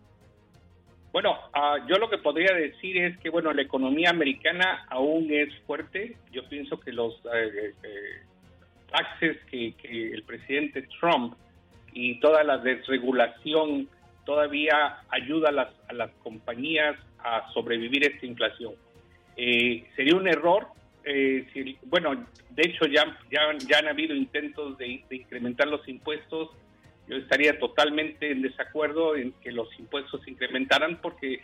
[1.12, 5.48] Bueno, ah, yo lo que podría decir es que, bueno, la economía americana aún es
[5.66, 6.16] fuerte.
[6.30, 8.22] Yo pienso que los eh, eh,
[8.90, 11.34] taxes que, que, el presidente Trump
[11.92, 13.88] y toda la desregulación
[14.24, 18.74] todavía ayuda a las, a las compañías a sobrevivir esta inflación.
[19.36, 20.68] Eh, sería un error,
[21.04, 26.50] eh, si, bueno, de hecho ya, ya, ya han habido intentos de, incrementar los impuestos,
[27.08, 31.40] yo estaría totalmente en desacuerdo en que los impuestos se incrementaran porque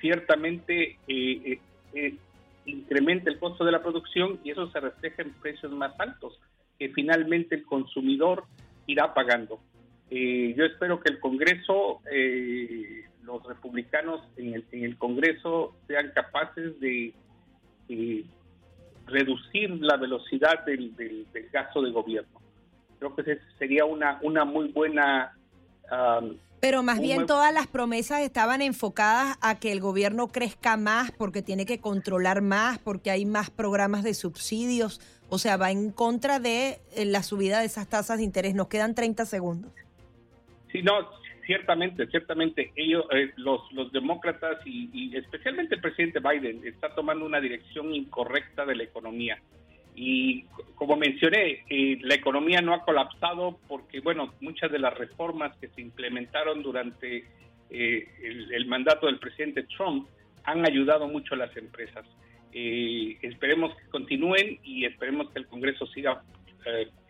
[0.00, 1.58] ciertamente eh,
[2.64, 6.38] incrementa el costo de la producción y eso se refleja en precios más altos
[6.78, 8.44] que finalmente el consumidor
[8.86, 9.60] irá pagando.
[10.10, 16.78] yo espero que el Congreso eh, los republicanos en el, en el Congreso sean capaces
[16.80, 17.12] de,
[19.06, 22.40] reducir la velocidad del, del, gasto de gobierno.
[22.98, 25.36] Creo que sería una, una muy buena...
[26.60, 31.42] pero más bien todas las promesas estaban enfocadas a que el gobierno crezca más porque
[31.42, 35.00] tiene que controlar más, porque hay más programas de subsidios.
[35.28, 38.54] O sea, va en contra de eh, la subida de esas tasas de interés.
[38.54, 39.72] Nos quedan 30 segundos.
[40.70, 40.94] Sí, no,
[41.46, 47.40] ciertamente, ciertamente, ellos, eh, los, los demócratas y, especialmente el presidente Biden está tomando una
[47.40, 49.40] dirección incorrecta de la economía.
[49.94, 55.56] Y como mencioné, eh, la economía no ha colapsado porque, bueno, muchas de las reformas
[55.58, 57.24] que se implementaron durante
[57.70, 58.08] eh,
[58.52, 60.08] el, mandato del presidente Trump
[60.44, 62.04] han ayudado mucho a las empresas.
[62.52, 66.22] esperemos que continúen y esperemos que el Congreso siga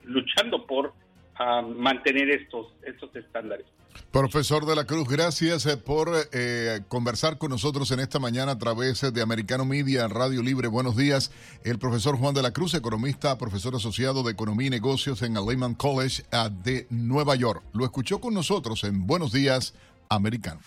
[0.04, 0.92] luchando por
[1.36, 3.66] ah, mantener estos, estos estándares.
[4.10, 8.58] Profesor de la Cruz, gracias eh, por eh, conversar con nosotros en esta mañana a
[8.58, 10.68] través de Americano Media, Radio Libre.
[10.68, 11.30] Buenos días.
[11.64, 15.46] El profesor Juan de la Cruz, economista, profesor asociado de Economía y Negocios en el
[15.46, 16.24] Lehman College
[16.62, 17.62] de Nueva York.
[17.72, 19.74] Lo escuchó con nosotros en Buenos Días,
[20.08, 20.60] Americano.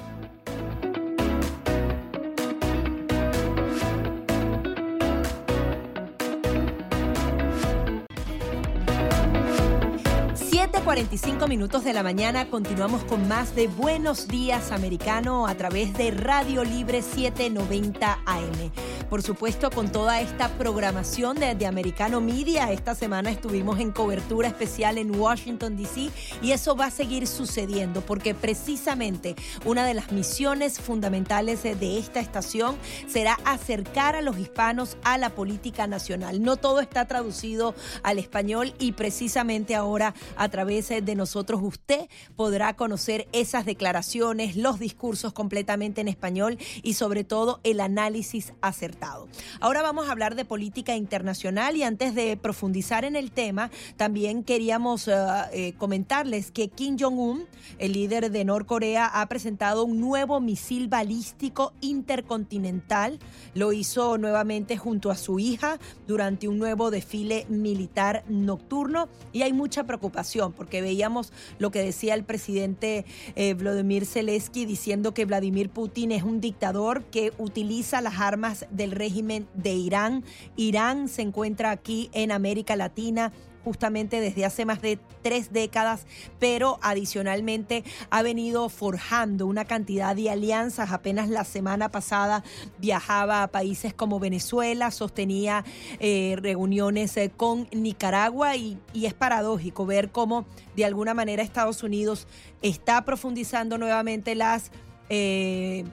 [10.88, 16.12] 7:45 minutos de la mañana continuamos con más de Buenos Días Americano a través de
[16.12, 18.72] Radio Libre 790 AM.
[19.10, 24.98] Por supuesto, con toda esta programación de Americano Media, esta semana estuvimos en cobertura especial
[24.98, 26.10] en Washington, D.C.
[26.42, 29.36] y eso va a seguir sucediendo porque precisamente
[29.66, 32.78] una de las misiones fundamentales de esta estación
[33.08, 36.42] será acercar a los hispanos a la política nacional.
[36.42, 42.76] No todo está traducido al español y precisamente ahora a través de nosotros usted podrá
[42.76, 49.28] conocer esas declaraciones, los discursos completamente en español y sobre todo el análisis acertado.
[49.60, 54.44] Ahora vamos a hablar de política internacional y antes de profundizar en el tema, también
[54.44, 55.12] queríamos uh,
[55.52, 57.46] eh, comentarles que Kim Jong-un,
[57.80, 63.18] el líder de Norcorea, ha presentado un nuevo misil balístico intercontinental.
[63.56, 69.54] Lo hizo nuevamente junto a su hija durante un nuevo desfile militar nocturno y hay
[69.54, 73.06] mucha preocupación porque veíamos lo que decía el presidente
[73.36, 78.92] eh, Vladimir Zelensky diciendo que Vladimir Putin es un dictador que utiliza las armas del
[78.92, 80.24] régimen de Irán.
[80.56, 83.34] Irán se encuentra aquí en América Latina
[83.68, 86.06] justamente desde hace más de tres décadas,
[86.40, 90.94] pero adicionalmente ha venido forjando una cantidad de alianzas.
[90.94, 92.46] Apenas la semana pasada
[92.78, 95.66] viajaba a países como Venezuela, sostenía
[96.00, 100.46] eh, reuniones eh, con Nicaragua y, es paradójico ver cómo
[100.78, 102.26] de alguna manera Estados Unidos
[102.62, 104.72] está profundizando nuevamente las...
[105.10, 105.84] Eh,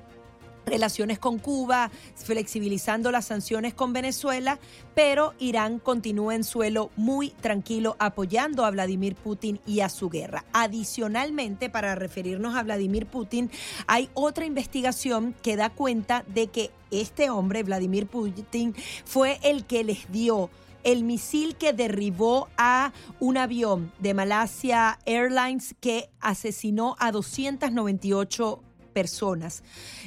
[0.66, 4.58] relaciones con Cuba, flexibilizando las sanciones con Venezuela,
[4.94, 10.44] pero Irán continúa en suelo muy tranquilo apoyando a Vladimir Putin y a su guerra.
[10.52, 13.50] Adicionalmente, para referirnos a Vladimir Putin,
[13.86, 19.84] hay otra investigación que da cuenta de que este hombre, Vladimir Putin, fue el que
[19.84, 20.50] les dio
[20.84, 28.62] el misil que derribó a un avión de Malasia Airlines que asesinó a 298
[28.94, 29.62] personas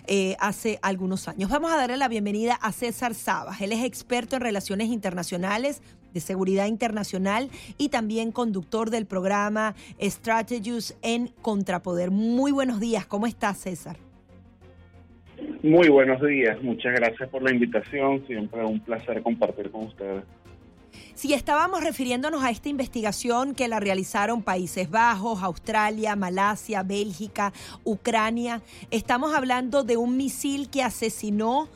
[0.08, 1.52] eh, hace algunos años.
[1.52, 3.62] Vamos a darle la bienvenida a César Sabas.
[3.62, 5.82] Él es experto en relaciones internacionales,
[6.14, 12.10] de seguridad internacional y también conductor del programa Strategies en Contrapoder.
[12.10, 13.98] Muy buenos días, ¿cómo estás César?
[15.62, 20.24] Muy buenos días, muchas gracias por la invitación, siempre un placer compartir con ustedes.
[21.16, 28.62] Si estábamos refiriéndonos a esta investigación que la realizaron Países Bajos, Australia, Malasia, Bélgica, Ucrania,
[28.92, 31.70] estamos hablando de un misil que asesinó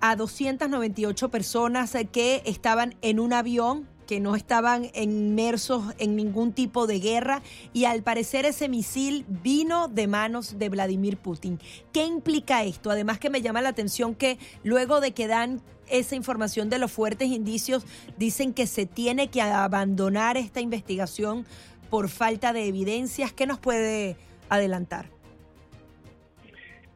[0.00, 6.86] a 298 personas que estaban en un avión que no estaban inmersos en ningún tipo
[6.86, 7.40] de guerra
[7.72, 11.58] y al parecer ese misil vino de manos de Vladimir Putin.
[11.92, 12.90] ¿Qué implica esto?
[12.90, 16.92] Además que me llama la atención que luego de que dan esa información de los
[16.92, 17.84] fuertes indicios,
[18.16, 21.44] dicen que se tiene que abandonar esta investigación
[21.90, 23.32] por falta de evidencias.
[23.32, 24.16] ¿Qué nos puede
[24.48, 25.06] adelantar?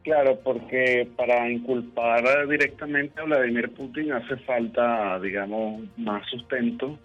[0.07, 6.97] Claro, porque para inculpar directamente a Vladimir Putin hace falta, digamos, más sustento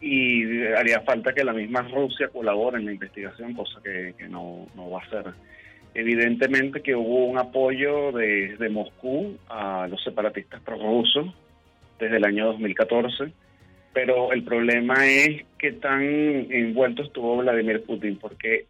[0.00, 4.90] y haría falta que la misma Rusia colabore en la investigación, cosa que, no, no
[4.90, 5.32] va a hacer.
[5.98, 11.34] Evidentemente que hubo un apoyo desde Moscú a los separatistas prorrusos
[11.98, 13.32] desde el año 2014,
[13.94, 18.66] pero el problema es que tan envuelto estuvo Vladimir Putin, porque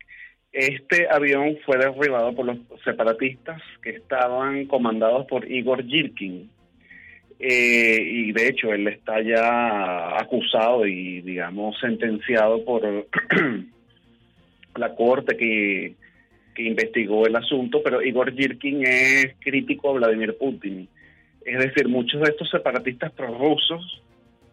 [0.52, 6.48] este avión fue derribado por los separatistas que estaban comandados por Igor Yirkin.
[7.40, 12.82] Eh, y de hecho él está ya acusado y digamos sentenciado por
[14.76, 15.96] la corte que
[16.56, 20.88] que investigó el asunto, pero Igor Yirkin es crítico a Vladimir Putin.
[21.44, 24.02] Es decir, muchos de estos separatistas prorrusos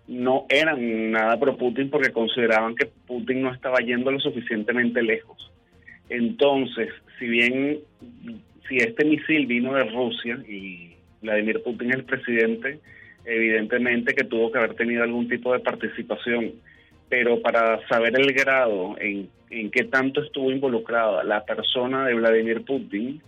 [0.07, 5.51] no eran nada pro Putin porque consideraban que Putin no estaba yendo lo suficientemente lejos.
[6.09, 7.79] Entonces, si bien
[8.67, 12.79] si este misil vino de Rusia y Vladimir Putin es el presidente,
[13.25, 16.51] evidentemente que tuvo que haber tenido algún tipo de participación
[17.13, 22.65] pero para saber el grado en, en qué tanto estuvo involucrada la persona de Vladimir
[22.65, 23.21] Putin,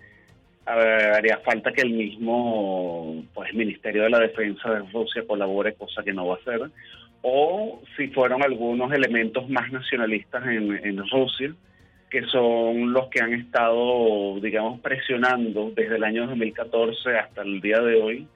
[0.65, 6.13] haría falta que el mismo pues Ministerio de la Defensa de Rusia colabore, cosa que
[6.13, 6.71] no va a hacer,
[7.21, 11.53] o si fueron algunos elementos más nacionalistas en, en Rusia,
[12.09, 17.81] que son los que han estado, digamos, presionando desde el año 2014 hasta el día
[17.81, 18.27] de hoy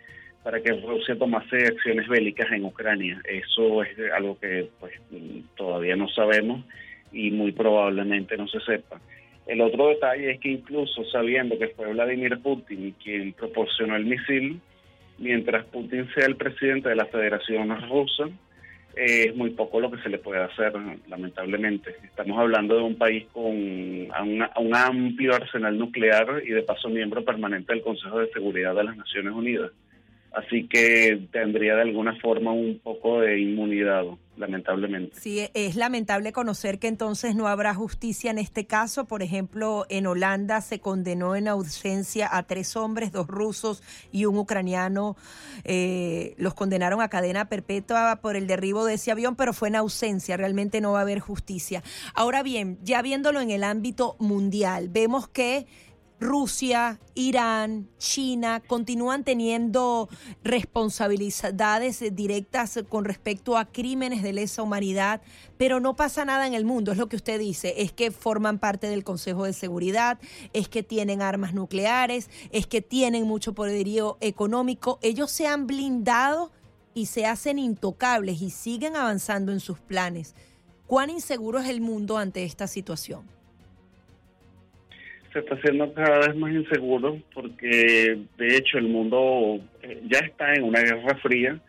[0.43, 3.21] para que Rusia tomase acciones bélicas en Ucrania.
[3.25, 4.93] Eso es algo que pues
[5.55, 6.63] todavía no sabemos
[7.11, 8.99] y muy probablemente no se sepa.
[9.45, 14.59] El otro detalle es que incluso sabiendo que fue Vladimir Putin quien proporcionó el misil,
[15.17, 18.25] mientras Putin sea el presidente de la Federación Rusa,
[18.95, 20.73] eh, es muy poco lo que se le puede hacer,
[21.07, 21.95] lamentablemente.
[22.03, 27.73] Estamos hablando de un país con un amplio arsenal nuclear y de paso miembro permanente
[27.73, 29.71] del Consejo de Seguridad de las Naciones Unidas.
[30.31, 34.03] Así que tendría de alguna forma un poco de inmunidad,
[34.37, 35.19] lamentablemente.
[35.19, 39.05] Sí, es lamentable conocer que entonces no habrá justicia en este caso.
[39.05, 44.37] Por ejemplo, en Holanda se condenó en ausencia a tres hombres, dos rusos y un
[44.37, 45.17] ucraniano.
[45.63, 49.77] Eh, los condenaron a cadena perpetua por el derribo de ese avión, pero fue en
[49.77, 50.37] ausencia.
[50.37, 51.81] Realmente no va a haber justicia.
[52.13, 55.65] Ahora bien, ya viéndolo en el ámbito mundial, vemos que
[56.19, 60.09] Rusia, Irán, China continúan teniendo
[60.43, 65.21] responsabilidades directas con respecto a crímenes de lesa humanidad,
[65.57, 68.59] pero no pasa nada en el mundo, es lo que usted dice, es que forman
[68.59, 70.19] parte del Consejo de Seguridad,
[70.51, 76.51] es que tienen armas nucleares, es que tienen mucho poderío económico, ellos se han blindado
[76.93, 80.35] y se hacen intocables y siguen avanzando en sus planes.
[80.85, 83.38] ¿Cuán inseguro es el mundo ante esta situación?
[85.33, 90.53] Se está haciendo cada vez más inseguro porque de hecho el mundo eh, ya está
[90.53, 91.59] en una guerra fría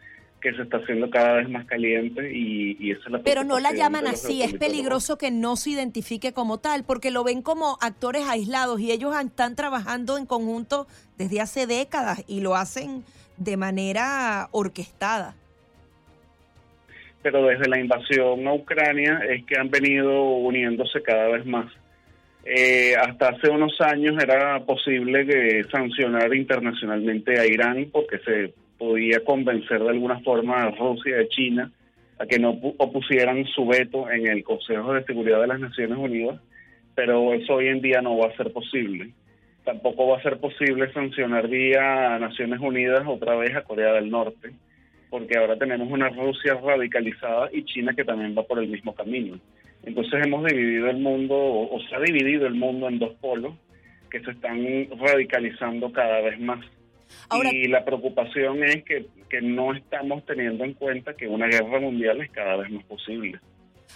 [0.41, 3.61] que se está haciendo cada vez más caliente y, y esa es la Pero no
[3.61, 7.77] la llaman así, es peligroso que no se identifique como tal, porque lo ven como
[7.83, 10.87] actores aislados y ellos están trabajando en conjunto
[11.19, 13.05] desde hace décadas y lo hacen
[13.37, 15.35] de manera orquestada.
[17.23, 21.71] Pero desde la invasión a Ucrania es que han venido uniéndose cada vez más.
[22.45, 29.83] Eh, hasta hace unos años era posible sancionar internacionalmente a Irán porque se podía convencer
[29.83, 31.71] de alguna forma a Rusia y a China
[32.19, 36.39] a que no opusieran su veto en el Consejo de Seguridad de las Naciones Unidas,
[36.95, 39.11] pero eso hoy en día no va a ser posible.
[39.65, 44.53] Tampoco va a ser posible sancionar vía Naciones Unidas otra vez a Corea del Norte,
[45.09, 49.39] porque ahora tenemos una Rusia radicalizada y China que también va por el mismo camino.
[49.85, 53.55] Entonces hemos dividido el mundo, o, se ha dividido el mundo en dos polos
[54.11, 56.65] que se están radicalizando cada vez más.
[57.53, 62.21] y la preocupación es que, que no estamos teniendo en cuenta que una guerra mundial
[62.21, 63.39] es cada vez más posible.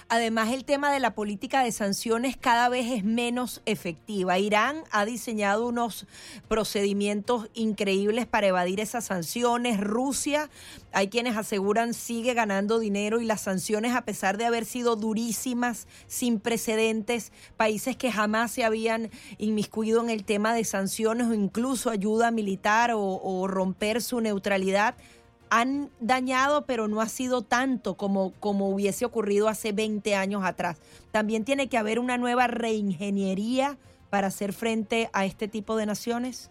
[0.09, 4.39] Además, el tema de la política de sanciones cada vez es menos efectiva.
[4.39, 6.07] Irán ha diseñado unos
[6.49, 9.81] procedimientos increíbles para evadir esas sanciones.
[9.81, 10.51] Rusia,
[10.93, 15.87] hay quienes aseguran, sigue ganando dinero y las sanciones, a pesar de haber sido durísimas,
[16.07, 21.91] sin precedentes, países que jamás se habían inmiscuido en el tema de sanciones o incluso
[21.91, 24.95] ayuda militar o, o romper su neutralidad
[25.51, 30.81] han dañado, pero no ha sido tanto como, como hubiese ocurrido hace 20 años atrás.
[31.13, 33.77] También tiene que haber una nueva reingeniería
[34.11, 36.51] para hacer frente a este tipo de naciones.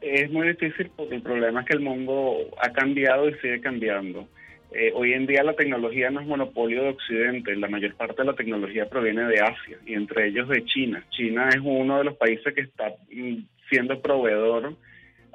[0.00, 4.28] Es muy difícil porque el problema es que el mundo ha cambiado y sigue cambiando.
[4.72, 8.26] Eh, hoy en día la tecnología no es monopolio de Occidente, la mayor parte de
[8.26, 11.04] la tecnología proviene de Asia y entre ellos de China.
[11.10, 13.38] China es uno de los países que está mm,
[13.70, 14.74] siendo proveedor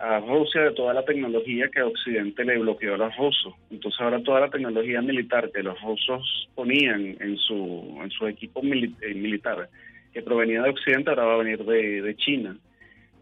[0.01, 3.53] a Rusia de toda la tecnología que Occidente le bloqueó a los rusos.
[3.69, 8.61] Entonces ahora toda la tecnología militar que los rusos ponían en su, en su equipo
[8.63, 9.69] eh, militar,
[10.11, 12.57] que provenía de Occidente, ahora va a venir de, China.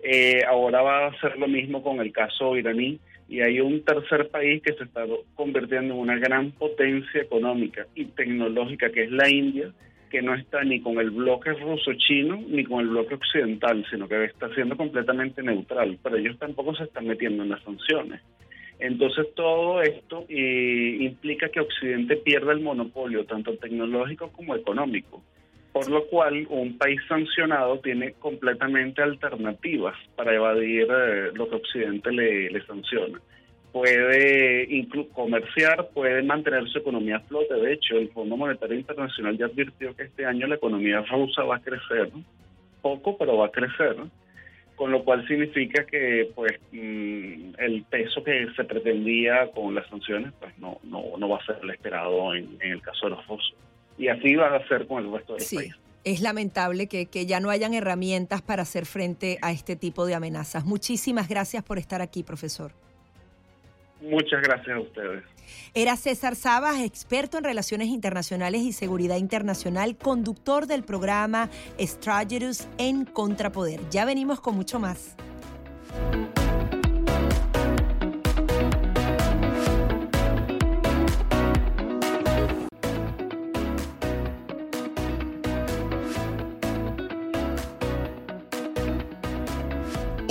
[0.02, 4.30] Eh, ahora va a ser lo mismo con el caso iraní y hay un tercer
[4.30, 5.06] país que se está
[5.36, 9.72] convirtiendo en una gran potencia económica y tecnológica, que es la India,
[10.10, 14.26] que no está ni con el bloque ruso-chino ni con el bloque occidental, sino que
[14.26, 18.22] está siendo completamente neutral, pero ellos tampoco se están metiendo en las sanciones.
[18.80, 25.22] Entonces todo esto eh, implica que Occidente pierda el monopolio, tanto tecnológico como económico,
[25.74, 32.12] por lo cual un país sancionado tiene completamente alternativas para evadir eh, lo que Occidente
[32.12, 33.20] le, le sanciona
[33.72, 34.68] puede
[35.14, 37.54] comerciar, puede mantener su economía a flote.
[37.56, 41.58] De hecho, el Fondo Monetario Internacional ya advirtió que este año la economía rusa va
[41.58, 42.12] a crecer,
[42.82, 43.96] poco, pero va a crecer,
[44.76, 50.34] con lo cual significa que pues mm, el peso que se pretendía con las sanciones
[50.40, 53.56] pues no, no, no va a ser el esperado en, el caso de los rusos.
[53.98, 55.80] Y así va a ser con el resto de los países.
[56.06, 60.16] Es lamentable que, que ya no hayan herramientas para hacer frente a este tipo de
[60.16, 60.64] amenazas.
[60.64, 62.72] Muchísimas gracias por estar aquí, profesor.
[64.02, 65.24] Muchas gracias a ustedes.
[65.74, 73.06] Era César Sabas, experto en relaciones internacionales y seguridad internacional, conductor del programa Strategies en
[73.06, 73.82] Contrapoder.
[73.90, 75.16] Ya venimos con mucho más.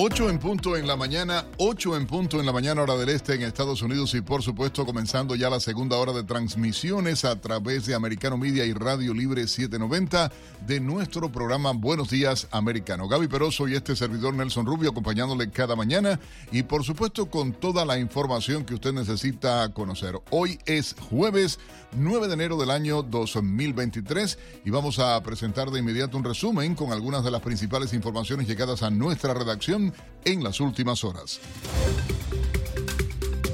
[0.01, 3.34] 8 en punto en la mañana, 8 en punto en la mañana hora del este
[3.34, 7.84] en Estados Unidos y por supuesto comenzando ya la segunda hora de transmisiones a través
[7.86, 10.30] de Americano Media y Radio Libre 790
[10.68, 13.09] de nuestro programa Buenos Días Americano.
[13.09, 16.20] Gaby Peroso y este servidor Nelson Rubio acompañándole cada mañana
[16.53, 20.14] y por supuesto con toda la información que usted necesita conocer.
[20.30, 21.59] Hoy es jueves
[21.96, 26.92] 9 de enero del año 2023 y vamos a presentar de inmediato un resumen con
[26.92, 29.88] algunas de las principales informaciones llegadas a nuestra redacción
[30.24, 31.41] en las últimas horas.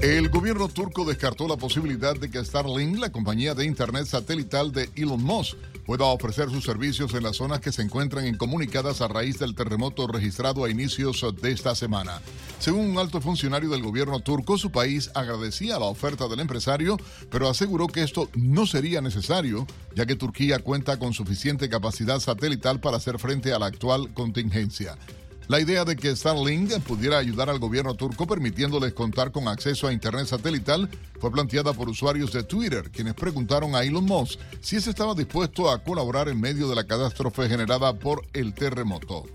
[0.05, 4.91] El gobierno turco descartó la posibilidad de que Starlink, la compañía de Internet satelital de
[4.97, 5.57] Elon Musk,
[5.87, 10.07] pueda ofrecer sus servicios en las zonas que se encuentran incomunicadas a raíz del terremoto
[10.07, 12.21] registrado a inicios de esta semana.
[12.59, 16.99] Según un alto funcionario del gobierno turco, su país agradecía la oferta del empresario,
[17.31, 22.79] pero aseguró que esto no sería necesario, ya que Turquía cuenta con suficiente capacidad satelital
[22.79, 24.99] para hacer frente a la actual contingencia.
[25.47, 29.93] La idea de que Starlink pudiera ayudar al gobierno turco permitiéndoles contar con acceso a
[29.93, 30.89] Internet satelital
[31.21, 35.71] fue planteada por usuarios de Twitter, quienes preguntaron a Elon Musk si ese estaba dispuesto
[35.71, 39.27] a colaborar en medio de la catástrofe generada por el terremoto.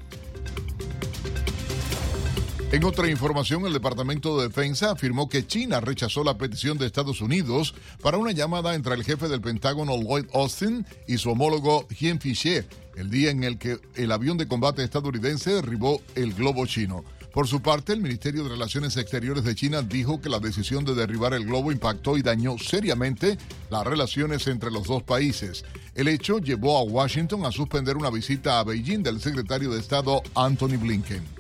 [2.72, 7.20] En otra información, el Departamento de Defensa afirmó que China rechazó la petición de Estados
[7.20, 12.22] Unidos para una llamada entre el jefe del Pentágono Lloyd Austin y su homólogo Hien
[12.22, 17.04] Fisher, el día en el que el avión de combate estadounidense derribó el globo chino.
[17.34, 20.94] Por su parte, el Ministerio de Relaciones Exteriores de China dijo que la decisión de
[20.94, 23.40] derribar el globo impactó y dañó seriamente
[23.72, 25.66] las relaciones entre los dos países.
[25.96, 30.22] El hecho llevó a Washington a suspender una visita a Beijing del secretario de Estado
[30.36, 31.39] Anthony Blinken.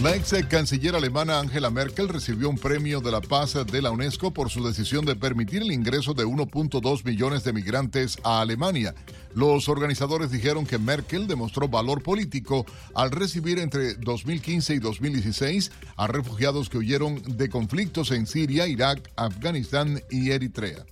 [0.00, 4.32] La ex canciller alemana Angela Merkel recibió un premio de la paz de la UNESCO
[4.32, 8.94] por su decisión de permitir el ingreso de 1.2 millones de migrantes a Alemania.
[9.34, 16.06] Los organizadores dijeron que Merkel demostró valor político al recibir entre 2015 y 2016 a
[16.06, 20.86] refugiados que huyeron de conflictos en Siria, Irak, Afganistán y Eritrea.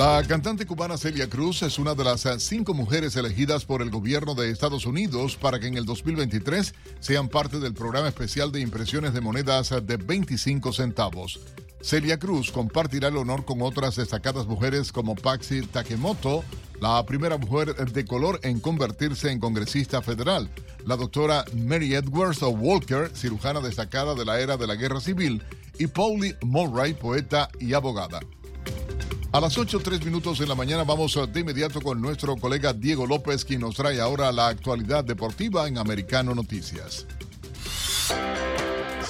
[0.00, 4.34] La cantante cubana Celia Cruz es una de las cinco mujeres elegidas por el gobierno
[4.34, 9.12] de Estados Unidos para que en el 2023 sean parte del programa especial de impresiones
[9.12, 11.40] de monedas de 25 centavos.
[11.82, 16.44] Celia Cruz compartirá el honor con otras destacadas mujeres como Paxi Takemoto,
[16.80, 20.48] la primera mujer de color en convertirse en congresista federal,
[20.86, 25.42] la doctora Mary Edwards Walker, cirujana destacada de la era de la guerra civil,
[25.78, 28.20] y Pauli Mulray, poeta y abogada.
[29.32, 33.44] A las 8.03 minutos de la mañana vamos de inmediato con nuestro colega Diego López,
[33.44, 37.06] quien nos trae ahora la actualidad deportiva en Americano Noticias.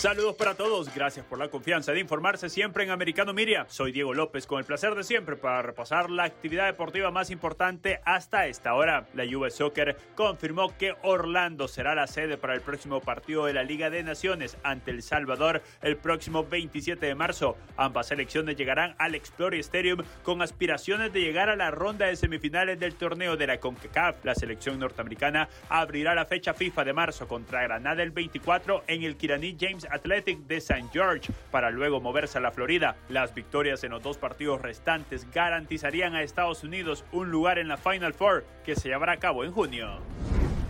[0.01, 3.67] Saludos para todos, gracias por la confianza de informarse siempre en Americano Miria.
[3.69, 8.01] Soy Diego López con el placer de siempre para repasar la actividad deportiva más importante
[8.07, 9.09] hasta esta hora.
[9.13, 13.63] La US Soccer confirmó que Orlando será la sede para el próximo partido de la
[13.63, 17.59] Liga de Naciones ante El Salvador el próximo 27 de marzo.
[17.77, 22.81] Ambas selecciones llegarán al Explorer Stadium con aspiraciones de llegar a la ronda de semifinales
[22.81, 24.25] del torneo de la CONCACAF.
[24.25, 29.17] La selección norteamericana abrirá la fecha FIFA de marzo contra Granada el 24 en el
[29.17, 30.89] Kiraní James Athletic de St.
[30.93, 32.97] George para luego moverse a la Florida.
[33.09, 37.77] Las victorias en los dos partidos restantes garantizarían a Estados Unidos un lugar en la
[37.77, 40.01] Final Four que se llevará a cabo en junio.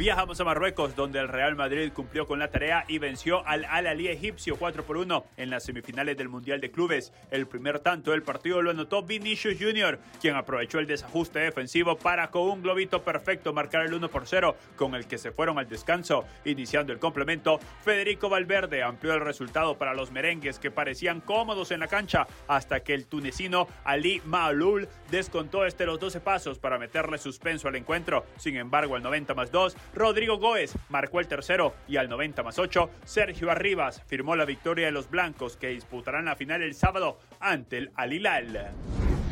[0.01, 4.09] Viajamos a Marruecos, donde el Real Madrid cumplió con la tarea y venció al Al-Ali
[4.09, 7.13] egipcio 4 por 1 en las semifinales del Mundial de Clubes.
[7.31, 12.31] El primer tanto del partido lo anotó Vinicius Jr., quien aprovechó el desajuste defensivo para
[12.31, 15.69] con un globito perfecto marcar el 1 por 0, con el que se fueron al
[15.69, 16.25] descanso.
[16.47, 21.81] Iniciando el complemento, Federico Valverde amplió el resultado para los merengues que parecían cómodos en
[21.81, 27.19] la cancha, hasta que el tunecino Ali Maaloul descontó este los 12 pasos para meterle
[27.19, 28.25] suspenso al encuentro.
[28.39, 32.59] Sin embargo, al 90 más 2, Rodrigo Góez marcó el tercero y al 90 más
[32.59, 37.19] 8, Sergio Arribas firmó la victoria de los blancos que disputarán la final el sábado
[37.41, 38.71] ante el Alilal.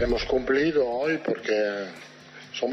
[0.01, 1.87] Hemos cumplido hoy porque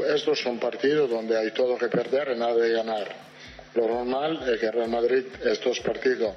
[0.08, 3.08] estos son partidos donde hay todo que perder y nada de ganar.
[3.74, 6.34] Lo normal es que Real Madrid estos partidos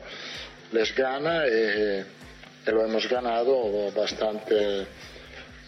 [0.72, 2.04] les gana y
[2.72, 4.86] lo hemos ganado bastante,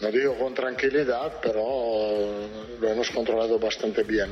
[0.00, 2.48] no digo con tranquilidad, pero
[2.80, 4.30] lo hemos controlado bastante bien.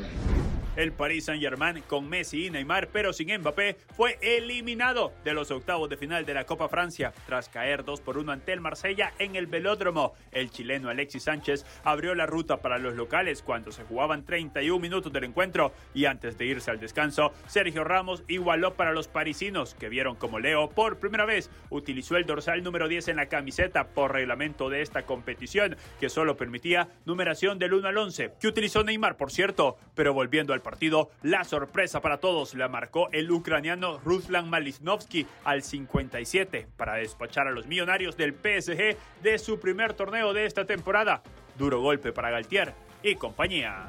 [0.81, 5.91] El Paris Saint-Germain con Messi y Neymar, pero sin Mbappé, fue eliminado de los octavos
[5.91, 9.37] de final de la Copa Francia tras caer 2 por 1 ante el Marsella en
[9.37, 10.14] el velódromo.
[10.33, 15.12] El chileno Alexis Sánchez abrió la ruta para los locales cuando se jugaban 31 minutos
[15.12, 19.91] del encuentro y antes de irse al descanso, Sergio Ramos igualó para los parisinos que
[19.91, 24.14] vieron como Leo por primera vez utilizó el dorsal número 10 en la camiseta por
[24.14, 29.18] reglamento de esta competición que solo permitía numeración del 1 al 11, que utilizó Neymar
[29.18, 34.49] por cierto, pero volviendo al partido, la sorpresa para todos la marcó el ucraniano Ruslan
[34.49, 40.47] Malisnovsky al 57 para despachar a los millonarios del PSG de su primer torneo de
[40.47, 41.23] esta temporada.
[41.59, 43.89] Duro golpe para Galtier y compañía.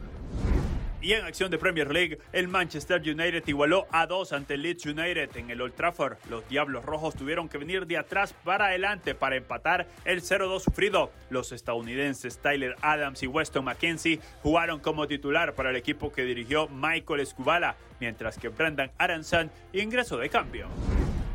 [1.01, 4.85] Y en acción de Premier League, el Manchester United igualó a dos ante el Leeds
[4.85, 6.17] United en el Old Trafford.
[6.29, 11.11] Los Diablos Rojos tuvieron que venir de atrás para adelante para empatar el 0-2 sufrido.
[11.31, 16.67] Los estadounidenses Tyler Adams y Weston McKenzie jugaron como titular para el equipo que dirigió
[16.67, 20.67] Michael Escubala, mientras que Brendan Aronson ingresó de cambio.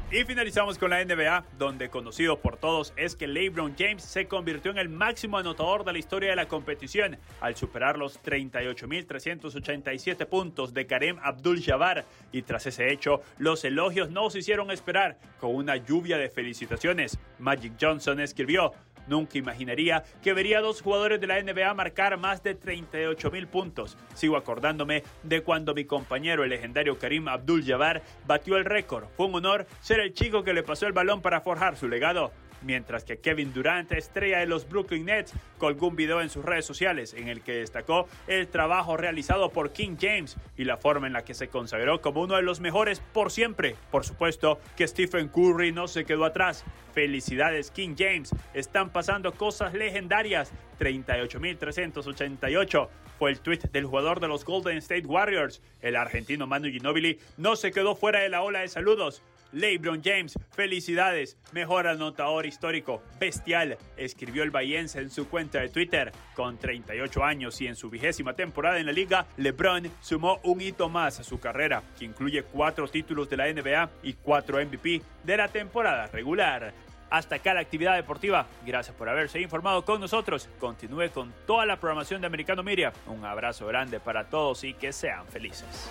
[0.08, 4.70] Y finalizamos con la NBA, donde conocido por todos es que LeBron James se convirtió
[4.70, 10.72] en el máximo anotador de la historia de la competición al superar los 38.387 puntos
[10.72, 12.04] de Kareem Abdul-Jabbar.
[12.30, 17.18] Y tras ese hecho, los elogios no se hicieron esperar con una lluvia de felicitaciones.
[17.40, 18.74] Magic Johnson escribió,
[19.06, 23.46] Nunca imaginaría que vería a dos jugadores de la NBA marcar más de 38 mil
[23.46, 23.96] puntos.
[24.14, 29.06] Sigo acordándome de cuando mi compañero, el legendario Karim Abdul-Jabbar, batió el récord.
[29.16, 32.32] Fue un honor ser el chico que le pasó el balón para forjar su legado
[32.62, 36.64] mientras que Kevin Durant, estrella de los Brooklyn Nets, colgó un video en sus redes
[36.64, 41.12] sociales en el que destacó el trabajo realizado por King James y la forma en
[41.12, 43.76] la que se consagró como uno de los mejores por siempre.
[43.90, 46.64] Por supuesto que Stephen Curry no se quedó atrás.
[46.92, 50.52] Felicidades King James, están pasando cosas legendarias.
[50.80, 52.88] 38.388
[53.18, 55.62] fue el tweet del jugador de los Golden State Warriors.
[55.80, 59.22] El argentino Manu Ginobili no se quedó fuera de la ola de saludos.
[59.56, 66.12] LeBron James, felicidades, mejor anotador histórico, bestial, escribió el Bahiense en su cuenta de Twitter.
[66.34, 70.90] Con 38 años y en su vigésima temporada en la liga, LeBron sumó un hito
[70.90, 75.36] más a su carrera, que incluye cuatro títulos de la NBA y cuatro MVP de
[75.38, 76.74] la temporada regular.
[77.08, 78.46] Hasta acá la actividad deportiva.
[78.66, 80.50] Gracias por haberse informado con nosotros.
[80.58, 82.92] Continúe con toda la programación de Americano Media.
[83.06, 85.90] Un abrazo grande para todos y que sean felices.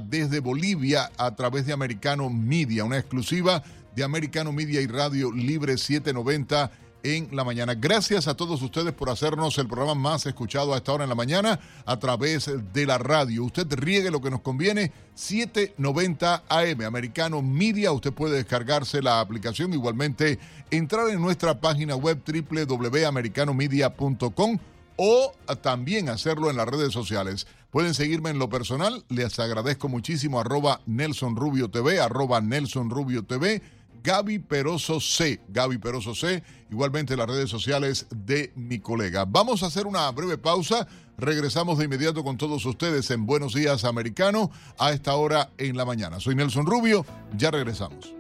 [0.03, 3.63] desde Bolivia a través de Americano Media, una exclusiva
[3.95, 6.71] de Americano Media y Radio Libre 790
[7.15, 7.75] en la mañana.
[7.75, 11.15] Gracias a todos ustedes por hacernos el programa más escuchado a esta hora en la
[11.15, 13.45] mañana a través de la radio.
[13.45, 17.93] Usted riegue lo que nos conviene, 790 AM, Americano Media.
[17.93, 20.41] Usted puede descargarse la aplicación, igualmente
[20.73, 24.59] entrar en nuestra página web www.americanomedia.com
[24.97, 25.33] o
[25.63, 27.47] también hacerlo en las redes sociales.
[27.71, 33.25] Pueden seguirme en lo personal, les agradezco muchísimo arroba Nelson Rubio TV, arroba Nelson Rubio
[33.25, 33.63] TV
[34.03, 35.41] Gaby Peroso C.
[35.49, 36.43] Gaby Peroso C.
[36.71, 39.25] Igualmente las redes sociales de mi colega.
[39.27, 40.87] Vamos a hacer una breve pausa.
[41.19, 45.85] Regresamos de inmediato con todos ustedes en Buenos Días Americano a esta hora en la
[45.85, 46.21] mañana.
[46.21, 47.07] Soy Nelson Rubio.
[47.37, 48.15] Ya regresamos.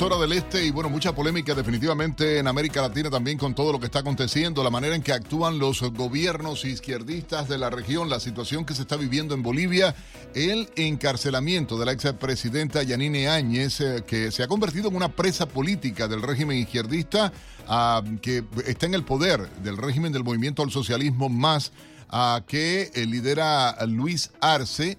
[0.00, 3.78] Hora del este y bueno, mucha polémica definitivamente en América Latina también con todo lo
[3.78, 8.18] que está aconteciendo, la manera en que actúan los gobiernos izquierdistas de la región, la
[8.18, 9.94] situación que se está viviendo en Bolivia,
[10.34, 15.46] el encarcelamiento de la expresidenta Yanine Áñez, eh, que se ha convertido en una presa
[15.46, 17.30] política del régimen izquierdista
[17.68, 21.70] ah, que está en el poder del régimen del movimiento al socialismo más
[22.10, 24.96] uh, que eh, lidera Luis Arce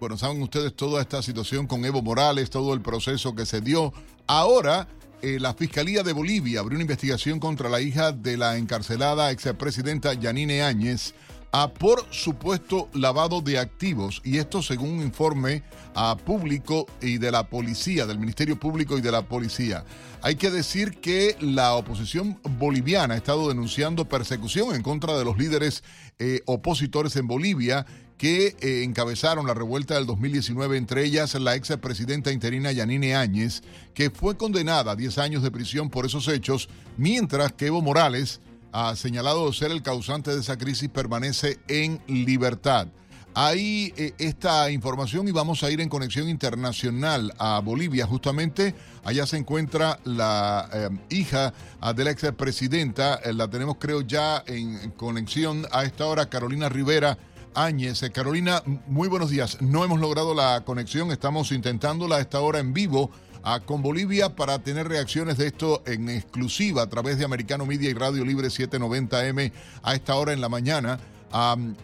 [0.00, 3.92] bueno, saben ustedes toda esta situación con Evo Morales, todo el proceso que se dio.
[4.32, 4.86] Ahora,
[5.22, 10.14] eh, la Fiscalía de Bolivia abrió una investigación contra la hija de la encarcelada expresidenta
[10.14, 11.14] Yanine Áñez
[11.50, 15.64] a por supuesto lavado de activos y esto según un informe
[15.96, 19.84] a público y de la policía, del Ministerio Público y de la policía.
[20.22, 25.38] Hay que decir que la oposición boliviana ha estado denunciando persecución en contra de los
[25.38, 25.82] líderes
[26.20, 27.84] eh, opositores en Bolivia
[28.20, 33.62] que eh, encabezaron la revuelta del 2019, entre ellas la ex presidenta interina Yanine Áñez,
[33.94, 36.68] que fue condenada a 10 años de prisión por esos hechos,
[36.98, 38.42] mientras que Evo Morales,
[38.72, 42.88] ha señalado ser el causante de esa crisis, permanece en libertad.
[43.32, 48.06] Hay eh, esta información y vamos a ir en conexión internacional a Bolivia.
[48.06, 53.18] Justamente allá se encuentra la eh, hija ah, de la expresidenta.
[53.32, 57.16] la tenemos creo ya en conexión a esta hora, Carolina Rivera
[57.54, 58.02] Áñez.
[58.02, 59.60] Eh, Carolina, muy buenos días.
[59.60, 63.10] No hemos logrado la conexión, estamos intentándola a esta hora en vivo
[63.42, 67.90] ah, con Bolivia para tener reacciones de esto en exclusiva a través de Americano Media
[67.90, 70.98] y Radio Libre 790M a esta hora en la mañana.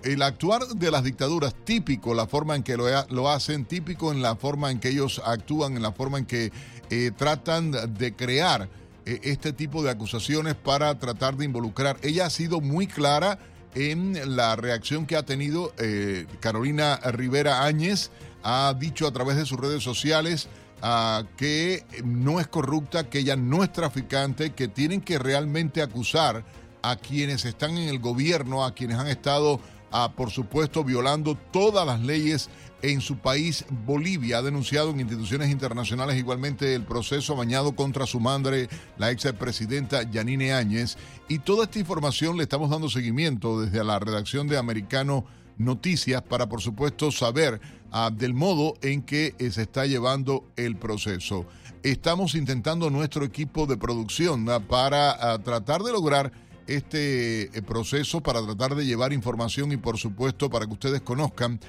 [0.02, 4.36] el actuar de las dictaduras, típico la forma en que lo, hacen, típico en la
[4.36, 6.52] forma en que ellos actúan, en la forma en que
[6.90, 8.68] eh, tratan de crear
[9.04, 11.96] eh, este tipo de acusaciones para tratar de involucrar.
[12.02, 13.38] Ella ha sido muy clara
[13.76, 18.10] en la reacción que ha tenido eh, Carolina Rivera Áñez.
[18.42, 20.48] Ha dicho a través de sus redes sociales
[20.80, 26.42] ah, que no es corrupta, que ella no es traficante, que tienen que realmente acusar
[26.80, 29.60] a quienes están en el gobierno, a quienes han estado,
[29.92, 32.48] ah, por supuesto, violando todas las leyes
[32.82, 38.20] en su país, Bolivia, ha denunciado en instituciones internacionales igualmente el proceso bañado contra su
[38.20, 38.68] madre,
[38.98, 40.96] la ex presidenta Yanine Áñez.
[41.28, 45.24] Y toda esta información le estamos dando seguimiento desde la redacción de Americano
[45.58, 47.60] Noticias para, por supuesto, saber
[47.90, 51.46] ah, del modo en que eh, se está llevando el proceso.
[51.82, 56.30] Estamos intentando nuestro equipo de producción ah, para ah, tratar de lograr
[56.66, 61.60] este eh, proceso para tratar de llevar información y por supuesto para que ustedes conozcan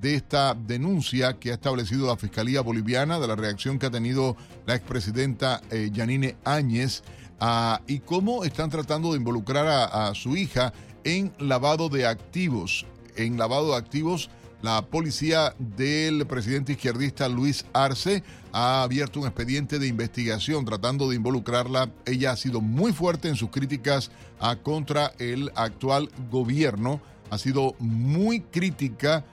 [0.00, 4.36] de esta denuncia que ha establecido la Fiscalía Boliviana, de la reacción que ha tenido
[4.66, 7.04] la expresidenta eh, Yanine Áñez
[7.86, 10.74] y cómo están tratando de involucrar a, su hija
[11.04, 12.84] en lavado de activos.
[13.16, 14.28] En lavado de activos,
[14.62, 21.16] la policía del presidente izquierdista Luis Arce ha abierto un expediente de investigación tratando de
[21.16, 21.90] involucrarla.
[22.04, 27.00] Ella ha sido muy fuerte en sus críticas a, contra el actual gobierno,
[27.30, 29.24] ha sido muy crítica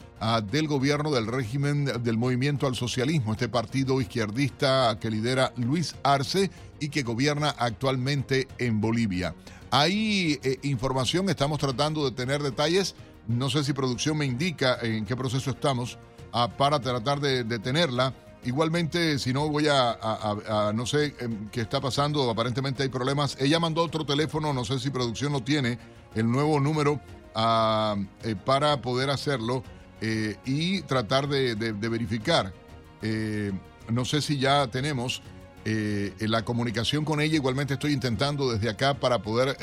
[0.51, 6.49] del gobierno del régimen del movimiento al socialismo, este partido izquierdista que lidera Luis Arce
[6.79, 9.35] y que gobierna actualmente en Bolivia.
[9.69, 12.95] Hay eh, información, estamos tratando de tener detalles.
[13.27, 15.97] No sé si producción me indica en qué proceso estamos
[16.31, 18.13] ah, para tratar de, tenerla.
[18.45, 23.35] Igualmente, si no voy a, no sé em, qué está pasando, aparentemente hay problemas.
[23.39, 25.77] Ella mandó otro teléfono, no sé si producción lo tiene,
[26.15, 27.01] el nuevo número
[27.35, 29.63] ah, eh, para poder hacerlo.
[29.99, 32.53] Eh, y tratar de, verificar.
[33.01, 33.51] Eh,
[33.89, 35.21] no sé si ya tenemos
[35.65, 37.35] la comunicación con ella.
[37.35, 39.57] Igualmente estoy intentando desde acá para poder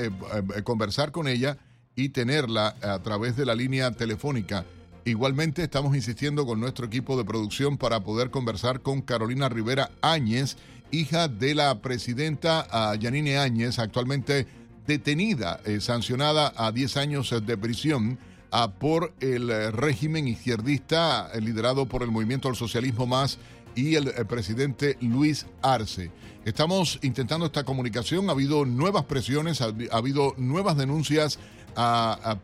[0.62, 1.56] conversar con ella
[1.96, 4.64] y tenerla a través de la línea telefónica.
[5.04, 10.56] Igualmente estamos insistiendo con nuestro equipo de producción para poder conversar con Carolina Rivera Áñez,
[10.90, 14.46] hija de la presidenta ah, Yanine Áñez, actualmente
[14.86, 18.18] detenida, sancionada a 10 años de prisión
[18.50, 23.38] ah, por el régimen izquierdista liderado por el Movimiento al Socialismo Más
[23.74, 26.10] y el, presidente Luis Arce.
[26.44, 31.38] Estamos intentando esta comunicación, ha habido nuevas presiones, ha, habido nuevas denuncias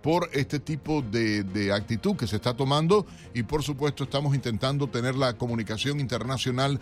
[0.02, 5.14] por este tipo de, actitud que se está tomando y por supuesto estamos intentando tener
[5.14, 6.80] la comunicación internacional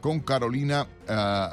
[0.00, 0.86] con Carolina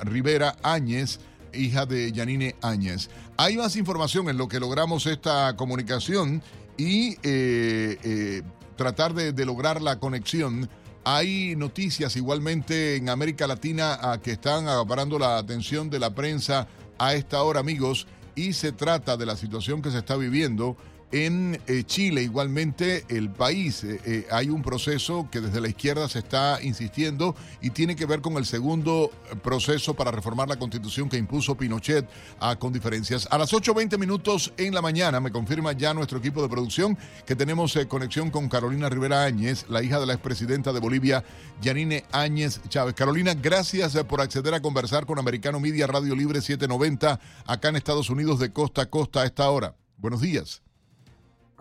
[0.03, 1.19] Rivera Áñez,
[1.53, 3.09] hija de Yanine Áñez.
[3.37, 6.41] Hay más información en lo que logramos esta comunicación
[6.77, 8.41] y eh, eh,
[8.75, 10.69] tratar de lograr la conexión
[11.03, 16.67] hay noticias igualmente en América Latina ah, que están acaparando la atención de la prensa
[16.99, 18.05] a esta hora, amigos,
[18.35, 20.77] y se trata de la situación que se está viviendo
[21.11, 26.07] en eh, Chile, igualmente, el país, eh, eh, hay un proceso que desde la izquierda
[26.07, 29.11] se está insistiendo y tiene que ver con el segundo
[29.43, 32.07] proceso para reformar la constitución que impuso Pinochet
[32.39, 33.27] a, con diferencias.
[33.29, 37.35] A las 8.20 minutos en la mañana, me confirma ya nuestro equipo de producción que
[37.35, 41.23] tenemos conexión con Carolina Rivera Áñez, la hija de la expresidenta de Bolivia,
[41.61, 42.95] Yanine Áñez Chávez.
[42.95, 48.09] Carolina, gracias por acceder a conversar con Americano Media Radio Libre 790 acá en Estados
[48.09, 49.75] Unidos de costa a costa a esta hora.
[49.97, 50.61] Buenos días.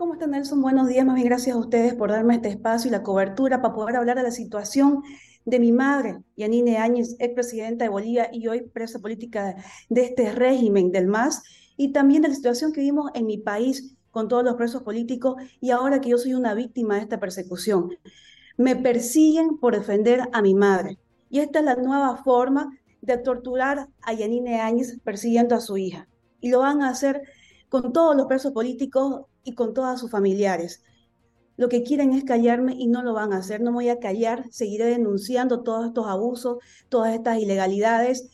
[0.01, 0.63] ¿Cómo está Nelson?
[0.63, 3.75] Buenos días, más bien gracias a ustedes por darme este espacio y la cobertura para
[3.75, 5.03] poder hablar de la situación
[5.45, 9.57] de mi madre, Yanine Áñez, expresidenta de Bolivia y hoy presa política
[9.89, 11.43] de este régimen del MAS,
[11.77, 15.35] y también de la situación que vimos en mi país con todos los presos políticos
[15.59, 17.91] y ahora que yo soy una víctima de esta persecución.
[18.57, 20.97] Me persiguen por defender a mi madre.
[21.29, 26.07] Y esta es la nueva forma de torturar a Yanine Áñez persiguiendo a su hija.
[26.39, 27.21] Y lo van a hacer
[27.71, 30.83] con todos los presos políticos y con todos sus familiares.
[31.55, 33.61] Lo que quieren es callarme y no lo van a hacer.
[33.61, 36.57] No me voy a callar, seguiré denunciando todos estos abusos,
[36.89, 38.29] todas estas ilegalidades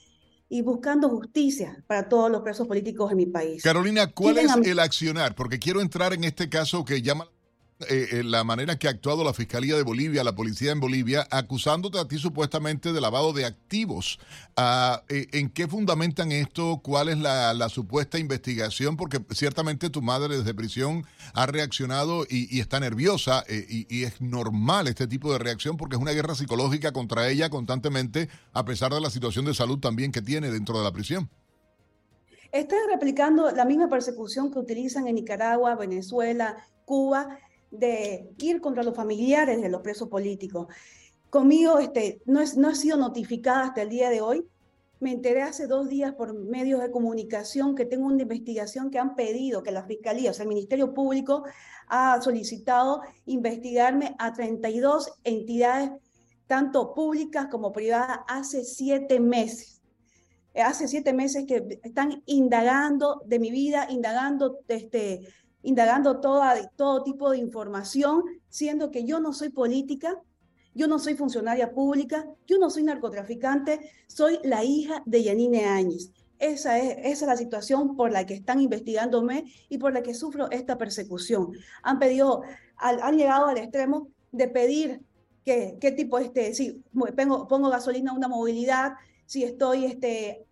[0.50, 3.62] y buscando justicia para todos los presos políticos en mi país.
[3.62, 5.36] Carolina, ¿cuál es el accionar?
[5.36, 7.30] Porque quiero entrar en este caso que llama
[7.80, 12.00] eh, la manera que ha actuado la Fiscalía de Bolivia, la policía en Bolivia, acusándote
[12.00, 14.20] a ti supuestamente de lavado de activos.
[14.56, 16.82] Ah, eh, ¿En qué fundamentan esto?
[16.84, 18.98] ¿Cuál es la, supuesta investigación?
[18.98, 24.88] Porque ciertamente tu madre desde prisión ha reaccionado y, está nerviosa eh, y, es normal
[24.88, 29.02] este tipo de reacción porque es una guerra psicológica contra ella constantemente, a pesar de
[29.02, 31.30] la situación de salud también que tiene dentro de la prisión.
[32.52, 37.38] Estás replicando la misma persecución que utilizan en Nicaragua, Venezuela, Cuba
[37.72, 40.68] de ir contra los familiares de los presos políticos.
[41.30, 44.46] Conmigo este, no, es, no he sido notificada hasta el día de hoy.
[45.00, 49.16] Me enteré hace dos días por medios de comunicación que tengo una investigación que han
[49.16, 51.44] pedido que la Fiscalía, o sea, el Ministerio Público,
[51.88, 55.92] ha solicitado investigarme a 32 entidades,
[56.48, 59.82] tanto públicas como privadas, hace siete meses.
[60.56, 65.28] Hace siete meses que están indagando de mi vida, indagando este,
[65.64, 70.22] indagando toda, todo tipo de información, siendo que yo no soy política,
[70.74, 76.12] yo no soy funcionaria pública, yo no soy narcotraficante, soy la hija de Yanine Áñez.
[76.40, 80.14] Esa es, esa es la situación por la que están investigándome y por la que
[80.14, 81.52] sufro esta persecución.
[81.82, 82.44] Han pedido,
[82.78, 85.02] han llegado al extremo de pedir
[85.44, 88.94] que, qué tipo, este, si pongo, pongo gasolina a una movilidad,
[89.28, 90.48] si estoy, este,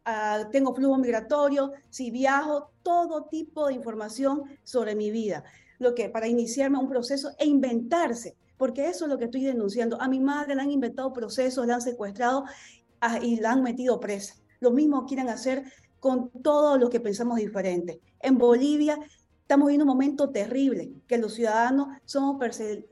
[0.51, 5.45] tengo flujo migratorio, si viajo, todo tipo de información sobre mi vida,
[5.80, 9.99] lo que para iniciarme un proceso e inventarse, porque eso es lo que estoy denunciando.
[10.01, 12.43] A mi madre le han inventado procesos, la han secuestrado
[13.01, 14.36] uh, y la han metido presa.
[14.59, 15.63] Lo mismo quieren hacer
[16.01, 18.01] con todos los que pensamos diferente.
[18.19, 18.99] En Bolivia
[19.46, 22.43] Estamos viendo un momento terrible, que los ciudadanos somos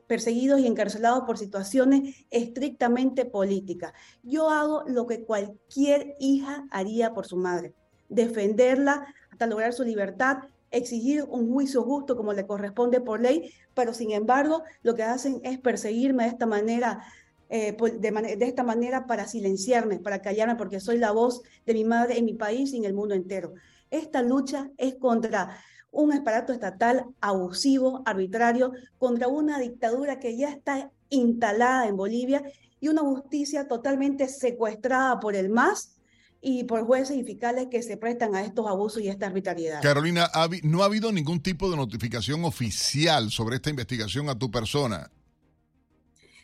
[0.06, 3.92] perseguidos y encarcelados por situaciones estrictamente políticas.
[4.22, 7.74] Yo hago lo que cualquier hija haría por su madre,
[8.08, 13.92] defenderla hasta lograr su libertad, exigir un juicio justo como le corresponde por ley, pero
[13.92, 17.02] sin embargo lo que hacen es perseguirme de esta manera
[17.48, 21.82] eh, de, de, esta manera para silenciarme, para callarme, porque soy la voz de mi
[21.82, 23.54] madre en mi país y en el mundo entero.
[23.90, 25.56] Esta lucha es contra
[25.94, 32.42] un aparato estatal abusivo, arbitrario, contra una dictadura que ya está instalada en Bolivia
[32.80, 35.96] y una justicia totalmente secuestrada por el MAS
[36.40, 39.80] y por jueces y fiscales que se prestan a estos abusos y esta arbitrariedad.
[39.80, 40.28] Carolina,
[40.62, 45.10] no ha habido ningún tipo de notificación oficial sobre esta investigación a tu persona.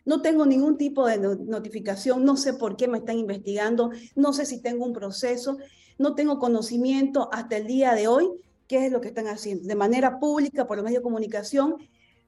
[0.07, 4.47] No tengo ningún tipo de notificación, no sé por qué me están investigando, no sé
[4.47, 5.59] si tengo un proceso,
[5.99, 8.31] no tengo conocimiento hasta el día de hoy
[8.71, 9.67] qué es lo que están haciendo.
[9.67, 11.75] De manera pública, por los medios de comunicación,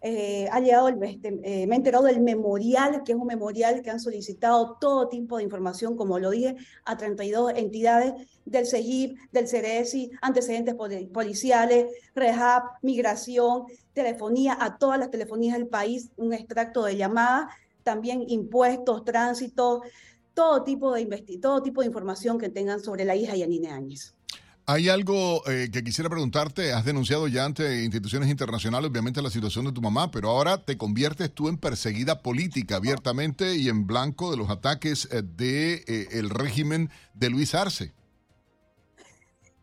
[0.01, 3.90] eh, ha llegado este, eh, me he enterado del memorial, que es un memorial que
[3.90, 8.14] han solicitado todo tipo de información, como lo dije, a 32 entidades
[8.45, 10.74] del CEGIP, del CERESI, antecedentes
[11.12, 11.86] policiales,
[12.16, 19.05] REHAB, migración, telefonía, a todas las telefonías del país, un extracto de llamadas, también impuestos,
[19.05, 19.82] tránsito,
[20.34, 21.07] todo tipo de,
[21.40, 24.16] todo tipo de información que tengan sobre la hija Yanine Áñez.
[24.64, 26.72] Hay algo eh, que quisiera preguntarte.
[26.72, 30.76] Has denunciado ya ante instituciones internacionales, obviamente, la situación de tu mamá, pero ahora te
[30.76, 35.74] conviertes tú en perseguida política abiertamente y en blanco de los ataques del eh, de,
[35.88, 37.92] eh, el régimen de Luis Arce.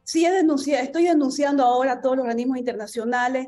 [0.03, 3.47] Sí, he denunciado, estoy denunciando ahora a todos los organismos internacionales.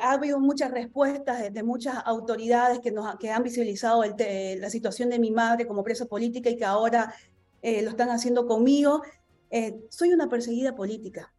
[0.00, 5.18] ha habido muchas respuestas de, muchas autoridades que, nos, que han visibilizado la situación de
[5.18, 7.14] mi madre como presa política y que ahora
[7.62, 9.02] lo están haciendo conmigo.
[9.50, 11.32] Eh, soy una perseguida política.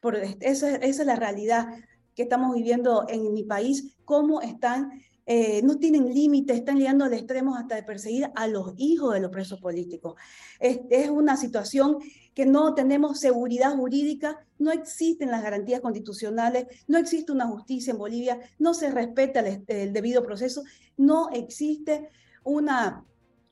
[0.00, 1.66] Por, esa, es la realidad
[2.14, 4.90] que estamos viviendo en mi país, cómo están,
[5.26, 9.20] eh, no tienen límites, están llegando al extremo hasta de perseguir a los hijos de
[9.20, 10.14] los presos políticos.
[10.60, 11.98] Es, es una situación
[12.34, 17.98] que no tenemos seguridad jurídica, no existen las garantías constitucionales, no existe una justicia en
[17.98, 20.62] Bolivia, no se respeta el debido proceso,
[20.96, 22.08] no existe
[22.44, 23.04] una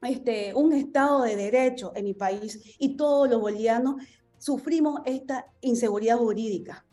[0.02, 3.96] este, un Estado de Derecho en mi país y todos los bolivianos
[4.38, 6.84] sufrimos esta inseguridad jurídica.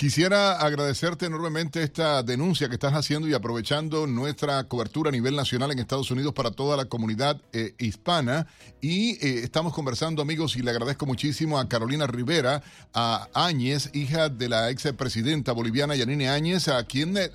[0.00, 5.72] Quisiera agradecerte enormemente esta denuncia que estás haciendo y aprovechando nuestra cobertura a nivel nacional
[5.72, 8.46] en Estados Unidos para toda la comunidad eh, hispana.
[8.80, 12.62] Y eh, estamos conversando, amigos, y le agradezco muchísimo a Carolina Rivera,
[12.94, 17.28] a Áñez, hija de la ex presidenta boliviana Yanine Áñez, a quien eh,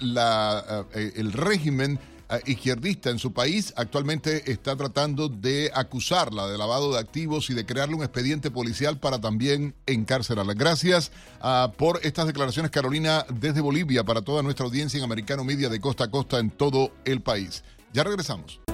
[1.15, 1.99] el régimen
[2.45, 7.65] izquierdista en su país actualmente está tratando de acusarla de lavado de activos y de
[7.65, 10.53] crearle un expediente policial para también encarcelarla.
[10.53, 11.11] Gracias
[11.41, 15.79] ah, por estas declaraciones, Carolina, desde Bolivia para toda nuestra audiencia en Americano Media de
[15.79, 17.63] costa a costa en todo el país.
[17.93, 18.64] Ya regresamos.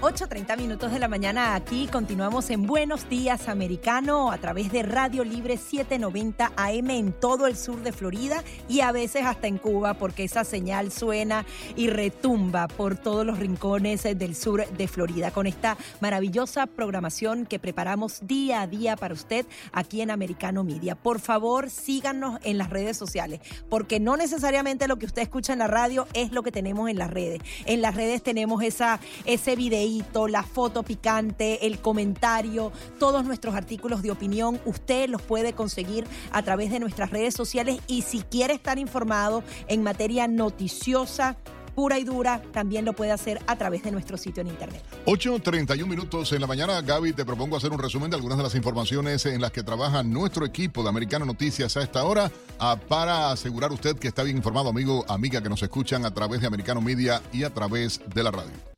[0.00, 1.88] 8.30 minutos de la mañana aquí.
[1.90, 7.56] Continuamos en Buenos Días Americano a través de Radio Libre 790 AM en todo el
[7.56, 11.44] sur de Florida y a veces hasta en Cuba porque esa señal suena
[11.74, 17.58] y retumba por todos los rincones del sur de Florida con esta maravillosa programación que
[17.58, 20.94] preparamos día a día para usted aquí en Americano Media.
[20.94, 25.58] Por favor, síganos en las redes sociales porque no necesariamente lo que usted escucha en
[25.58, 27.40] la radio es lo que tenemos en las redes.
[27.66, 34.02] En las redes tenemos esa, ese videíto, la foto picante, el comentario, todos nuestros artículos
[34.02, 34.60] de opinión.
[34.64, 39.42] Usted los puede conseguir a través de nuestras redes sociales y si quiere estar informado
[39.68, 41.36] en materia noticiosa,
[41.78, 44.82] pura y dura, también lo puede hacer a través de nuestro sitio en internet.
[45.06, 46.80] 8.31 minutos en la mañana.
[46.80, 50.02] Gaby, te propongo hacer un resumen de algunas de las informaciones en las que trabaja
[50.02, 54.38] nuestro equipo de Americano Noticias a esta hora ah, para asegurar usted que está bien
[54.38, 58.24] informado, amigo, amiga, que nos escuchan a través de Americano Media y a través de
[58.24, 58.77] la radio.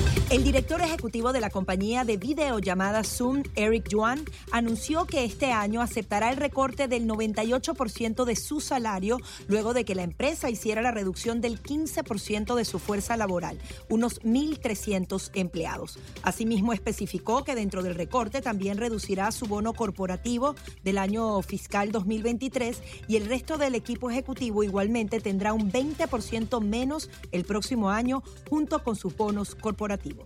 [0.31, 4.23] El director ejecutivo de la compañía de videollamada Zoom, Eric Yuan,
[4.53, 9.17] anunció que este año aceptará el recorte del 98% de su salario
[9.49, 13.59] luego de que la empresa hiciera la reducción del 15% de su fuerza laboral,
[13.89, 15.99] unos 1.300 empleados.
[16.23, 22.81] Asimismo, especificó que dentro del recorte también reducirá su bono corporativo del año fiscal 2023
[23.09, 28.81] y el resto del equipo ejecutivo igualmente tendrá un 20% menos el próximo año junto
[28.81, 30.20] con sus bonos corporativos.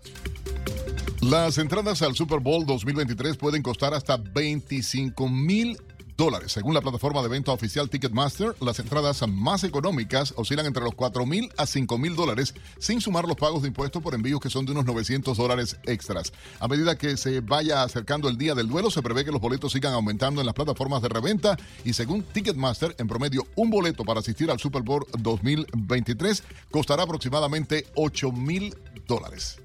[1.22, 5.78] Las entradas al Super Bowl 2023 pueden costar hasta 25 mil
[6.18, 6.52] dólares.
[6.52, 11.26] Según la plataforma de venta oficial Ticketmaster, las entradas más económicas oscilan entre los 4
[11.26, 14.66] mil a 5 mil dólares, sin sumar los pagos de impuestos por envíos que son
[14.66, 16.32] de unos 900 dólares extras.
[16.60, 19.72] A medida que se vaya acercando el día del duelo, se prevé que los boletos
[19.72, 24.20] sigan aumentando en las plataformas de reventa y según Ticketmaster, en promedio, un boleto para
[24.20, 28.76] asistir al Super Bowl 2023 costará aproximadamente 8 mil
[29.08, 29.58] dólares.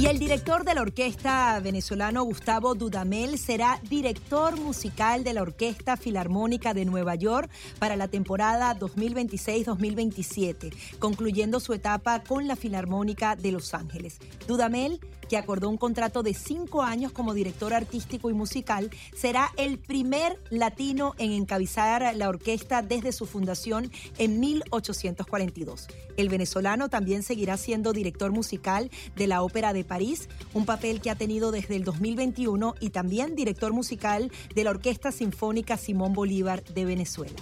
[0.00, 5.98] Y el director de la orquesta venezolano Gustavo Dudamel será director musical de la Orquesta
[5.98, 13.52] Filarmónica de Nueva York para la temporada 2026-2027, concluyendo su etapa con la Filarmónica de
[13.52, 14.16] Los Ángeles.
[14.48, 15.00] Dudamel
[15.30, 20.40] que acordó un contrato de cinco años como director artístico y musical, será el primer
[20.50, 25.86] latino en encabezar la orquesta desde su fundación en 1842.
[26.16, 31.10] El venezolano también seguirá siendo director musical de la Ópera de París, un papel que
[31.10, 36.64] ha tenido desde el 2021 y también director musical de la Orquesta Sinfónica Simón Bolívar
[36.64, 37.36] de Venezuela.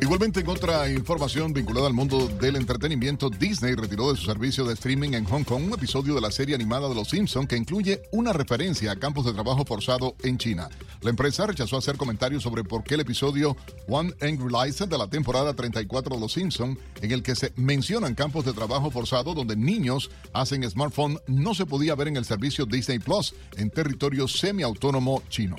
[0.00, 4.74] Igualmente, en otra información vinculada al mundo del entretenimiento, Disney retiró de su servicio de
[4.74, 8.02] streaming en Hong Kong un episodio de la serie animada de Los Simpsons que incluye
[8.12, 10.68] una referencia a campos de trabajo forzado en China.
[11.00, 13.56] La empresa rechazó hacer comentarios sobre por qué el episodio
[13.88, 18.14] One Angry License de la temporada 34 de Los Simpsons, en el que se mencionan
[18.14, 22.66] campos de trabajo forzado donde niños hacen smartphone, no se podía ver en el servicio
[22.66, 25.56] Disney Plus en territorio semiautónomo chino.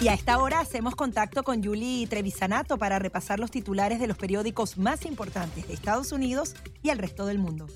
[0.00, 4.18] Y a esta hora hacemos contacto con Julie Trevisanato para repasar los titulares de los
[4.18, 7.66] periódicos más importantes de Estados Unidos y el resto del mundo.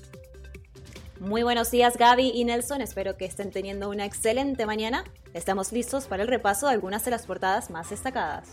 [1.19, 5.03] Muy buenos días Gaby y Nelson, espero que estén teniendo una excelente mañana.
[5.33, 8.47] Estamos listos para el repaso de algunas de las portadas más destacadas.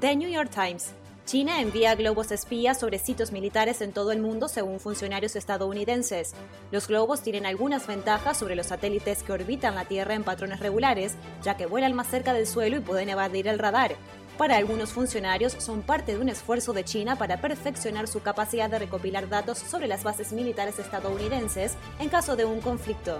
[0.00, 0.92] The New York Times
[1.26, 6.34] China envía globos espías sobre sitios militares en todo el mundo según funcionarios estadounidenses.
[6.70, 11.14] Los globos tienen algunas ventajas sobre los satélites que orbitan la Tierra en patrones regulares,
[11.42, 13.96] ya que vuelan más cerca del suelo y pueden evadir el radar.
[14.36, 18.80] Para algunos funcionarios son parte de un esfuerzo de China para perfeccionar su capacidad de
[18.80, 23.18] recopilar datos sobre las bases militares estadounidenses en caso de un conflicto.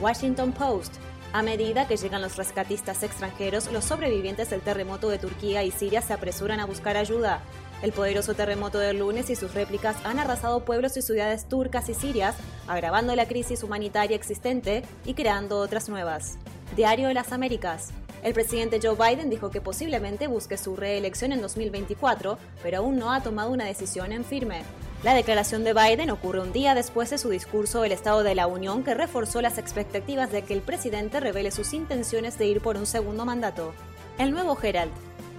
[0.00, 0.96] Washington Post
[1.32, 6.00] a medida que llegan los rescatistas extranjeros, los sobrevivientes del terremoto de Turquía y Siria
[6.00, 7.42] se apresuran a buscar ayuda.
[7.82, 11.94] El poderoso terremoto del lunes y sus réplicas han arrasado pueblos y ciudades turcas y
[11.94, 12.34] sirias,
[12.66, 16.38] agravando la crisis humanitaria existente y creando otras nuevas.
[16.76, 17.90] Diario de las Américas.
[18.22, 23.12] El presidente Joe Biden dijo que posiblemente busque su reelección en 2024, pero aún no
[23.12, 24.62] ha tomado una decisión en firme.
[25.04, 28.48] La declaración de Biden ocurre un día después de su discurso del Estado de la
[28.48, 32.76] Unión que reforzó las expectativas de que el presidente revele sus intenciones de ir por
[32.76, 33.72] un segundo mandato.
[34.18, 34.90] El nuevo Herald.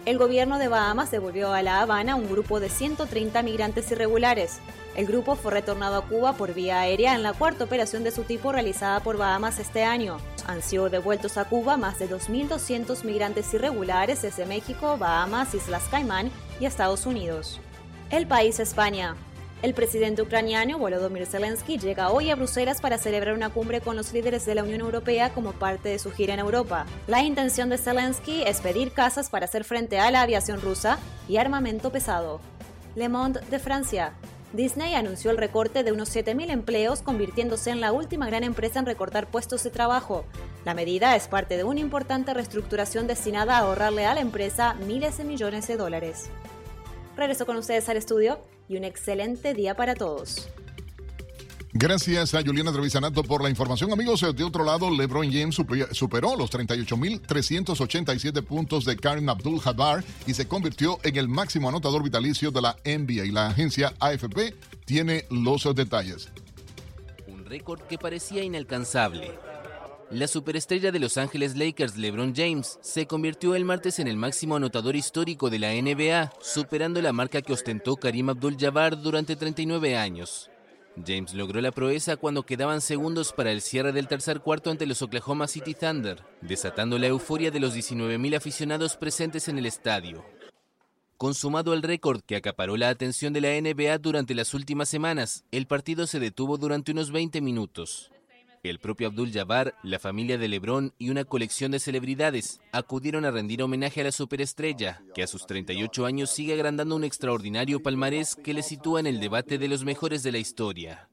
[0.06, 4.60] El gobierno de Bahamas devolvió a La Habana un grupo de 130 migrantes irregulares.
[4.96, 8.24] El grupo fue retornado a Cuba por vía aérea en la cuarta operación de su
[8.24, 10.20] tipo realizada por Bahamas este año.
[10.48, 16.32] Han sido devueltos a Cuba más de 2.200 migrantes irregulares desde México, Bahamas, Islas Caimán
[16.62, 17.60] y Estados Unidos.
[18.10, 19.18] El país España.
[19.62, 24.14] El presidente ucraniano Volodymyr Zelensky llega hoy a Bruselas para celebrar una cumbre con los
[24.14, 26.86] líderes de la Unión Europea como parte de su gira en Europa.
[27.08, 31.36] La intención de Zelensky es pedir casas para hacer frente a la aviación rusa y
[31.36, 32.40] armamento pesado.
[32.96, 34.14] Le Monde de Francia.
[34.54, 38.86] Disney anunció el recorte de unos 7.000 empleos, convirtiéndose en la última gran empresa en
[38.86, 40.24] recortar puestos de trabajo.
[40.64, 45.18] La medida es parte de una importante reestructuración destinada a ahorrarle a la empresa miles
[45.18, 46.30] de millones de dólares.
[47.18, 50.48] Regreso con ustedes al estudio y un excelente día para todos.
[51.72, 53.92] Gracias a Juliana Trevisanato por la información.
[53.92, 55.56] Amigos, de otro lado, LeBron James
[55.92, 62.50] superó los 38.387 puntos de Karim Abdul-Jabbar y se convirtió en el máximo anotador vitalicio
[62.50, 63.26] de la NBA.
[63.26, 64.56] Y la agencia AFP
[64.86, 66.30] tiene los detalles.
[67.28, 69.32] Un récord que parecía inalcanzable.
[70.12, 74.56] La superestrella de Los Ángeles Lakers, LeBron James, se convirtió el martes en el máximo
[74.56, 80.50] anotador histórico de la NBA, superando la marca que ostentó Karim Abdul-Jabbar durante 39 años.
[81.06, 85.04] James logró la proeza cuando quedaban segundos para el cierre del tercer cuarto ante los
[85.04, 90.26] Oklahoma City Thunder, desatando la euforia de los 19.000 aficionados presentes en el estadio.
[91.18, 95.68] Consumado el récord que acaparó la atención de la NBA durante las últimas semanas, el
[95.68, 98.10] partido se detuvo durante unos 20 minutos.
[98.62, 103.32] El propio Abdul Jabbar, la familia de Lebron y una colección de celebridades acudieron a
[103.32, 108.36] rendir homenaje a la superestrella, que a sus 38 años sigue agrandando un extraordinario palmarés
[108.36, 111.08] que le sitúa en el debate de los mejores de la historia.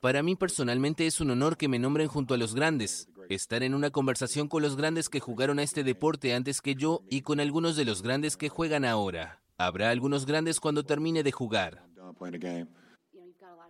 [0.00, 3.74] Para mí personalmente es un honor que me nombren junto a los grandes, estar en
[3.74, 7.38] una conversación con los grandes que jugaron a este deporte antes que yo y con
[7.38, 9.40] algunos de los grandes que juegan ahora.
[9.58, 11.86] Habrá algunos grandes cuando termine de jugar.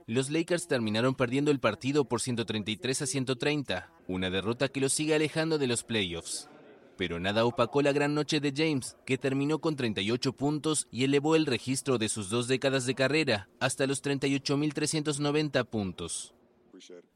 [0.06, 5.14] Los Lakers terminaron perdiendo el partido por 133 a 130, una derrota que los sigue
[5.14, 6.48] alejando de los playoffs.
[6.96, 11.36] Pero nada opacó la gran noche de James, que terminó con 38 puntos y elevó
[11.36, 16.34] el registro de sus dos décadas de carrera hasta los 38.390 puntos.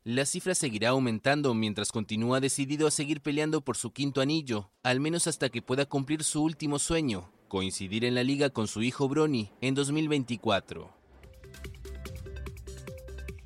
[0.04, 5.00] La cifra seguirá aumentando mientras continúa decidido a seguir peleando por su quinto anillo, al
[5.00, 9.08] menos hasta que pueda cumplir su último sueño, coincidir en la liga con su hijo
[9.08, 10.95] Bronny en 2024.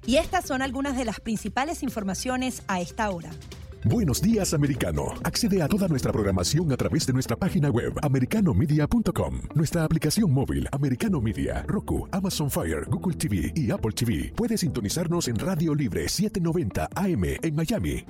[0.07, 3.31] Y estas son algunas de las principales informaciones a esta hora.
[3.85, 5.15] Buenos días, americano.
[5.25, 10.69] Accede a toda nuestra programación a través de nuestra página web, americanomedia.com, nuestra aplicación móvil,
[10.71, 14.33] Americano Media, Roku, Amazon Fire, Google TV y Apple TV.
[14.37, 18.05] Puedes sintonizarnos en Radio Libre 790 AM en Miami.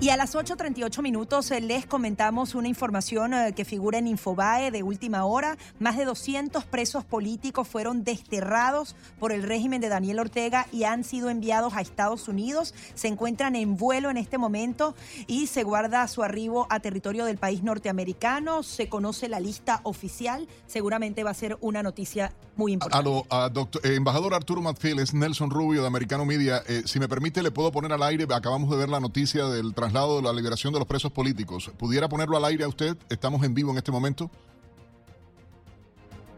[0.00, 4.70] Y a las 8.38 minutos eh, les comentamos una información eh, que figura en Infobae
[4.70, 5.58] de última hora.
[5.80, 11.02] Más de 200 presos políticos fueron desterrados por el régimen de Daniel Ortega y han
[11.02, 12.74] sido enviados a Estados Unidos.
[12.94, 14.94] Se encuentran en vuelo en este momento
[15.26, 18.62] y se guarda su arribo a territorio del país norteamericano.
[18.62, 20.46] Se conoce la lista oficial.
[20.68, 23.26] Seguramente va a ser una noticia muy importante.
[23.30, 26.62] A doctor, eh, embajador Arturo Matfield, es Nelson Rubio de Americano Media.
[26.84, 28.28] si me permite, le puedo poner al aire.
[28.32, 31.70] Acabamos de ver la noticia del traslado de la liberación de los presos políticos.
[31.78, 32.96] ¿Pudiera ponerlo al aire a usted?
[33.08, 34.30] Estamos en vivo en este momento.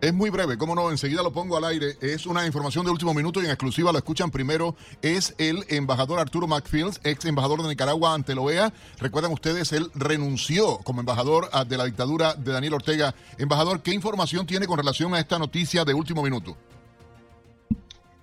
[0.01, 1.99] Es muy breve, cómo no, enseguida lo pongo al aire.
[2.01, 4.77] Es una información de último minuto y en exclusiva lo escuchan primero.
[5.03, 8.73] Es el embajador Arturo McFields, ex embajador de Nicaragua ante la OEA.
[8.99, 13.15] Recuerdan ustedes, él renunció como embajador de la dictadura de Daniel Ortega.
[13.37, 16.57] Embajador, ¿qué información tiene con relación a esta noticia de último minuto?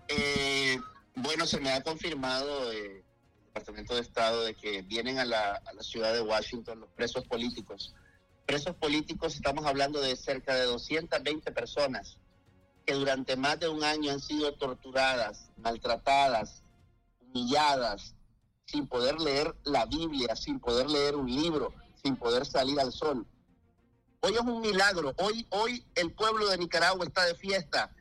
[0.08, 0.80] Eh,
[1.16, 3.04] bueno, se me ha confirmado eh,
[3.58, 7.96] Departamento de Estado de que vienen a la, ciudad de Washington los presos políticos.
[8.46, 12.20] Presos políticos, estamos hablando de cerca de 220 personas
[12.86, 16.62] que durante más de un año han sido torturadas, maltratadas,
[17.20, 18.14] humilladas,
[18.66, 21.74] sin poder leer la Biblia, sin poder leer un libro,
[22.04, 23.26] sin poder salir al sol.
[24.22, 27.92] Hoy es un milagro, hoy, hoy el pueblo de Nicaragua está de fiesta,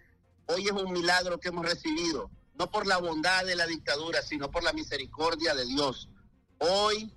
[0.49, 4.51] hoy es un milagro que hemos recibido no por la bondad de la dictadura, sino
[4.51, 6.09] por la misericordia de Dios.
[6.59, 7.13] Hoy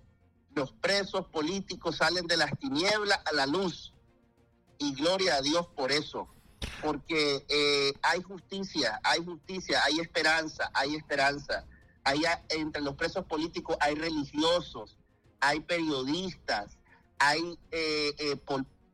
[0.53, 3.93] los presos políticos salen de las tinieblas a la luz
[4.77, 6.27] y gloria a Dios por eso,
[6.81, 11.65] porque eh, hay justicia, hay justicia, hay esperanza, hay esperanza.
[12.03, 14.97] Hay, entre los presos políticos hay religiosos,
[15.41, 16.77] hay periodistas,
[17.19, 18.41] hay eh, eh,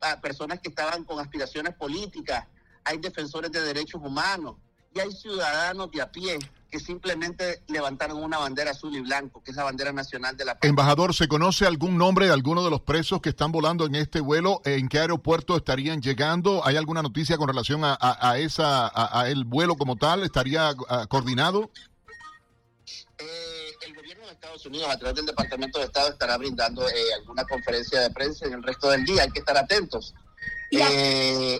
[0.02, 2.48] ah, personas que estaban con aspiraciones políticas,
[2.84, 4.58] hay defensores de derechos humanos,
[4.96, 6.40] y hay ciudadanos de a pie
[6.72, 10.54] que simplemente levantaron una bandera azul y blanco, que es la bandera nacional de la
[10.56, 10.68] paz.
[10.68, 14.20] Embajador, ¿se conoce algún nombre de alguno de los presos que están volando en este
[14.20, 14.62] vuelo?
[14.66, 16.66] ¿En qué aeropuerto estarían llegando?
[16.66, 20.24] ¿Hay alguna noticia con relación a, esa a, el vuelo como tal?
[20.24, 20.74] ¿Estaría
[21.10, 21.72] coordinado?
[23.18, 26.94] Eh, el gobierno de Estados Unidos, a través del Departamento de Estado, estará brindando eh,
[27.20, 29.24] alguna conferencia de prensa en el resto del día.
[29.24, 30.14] Hay que estar atentos.
[30.72, 31.60] Eh,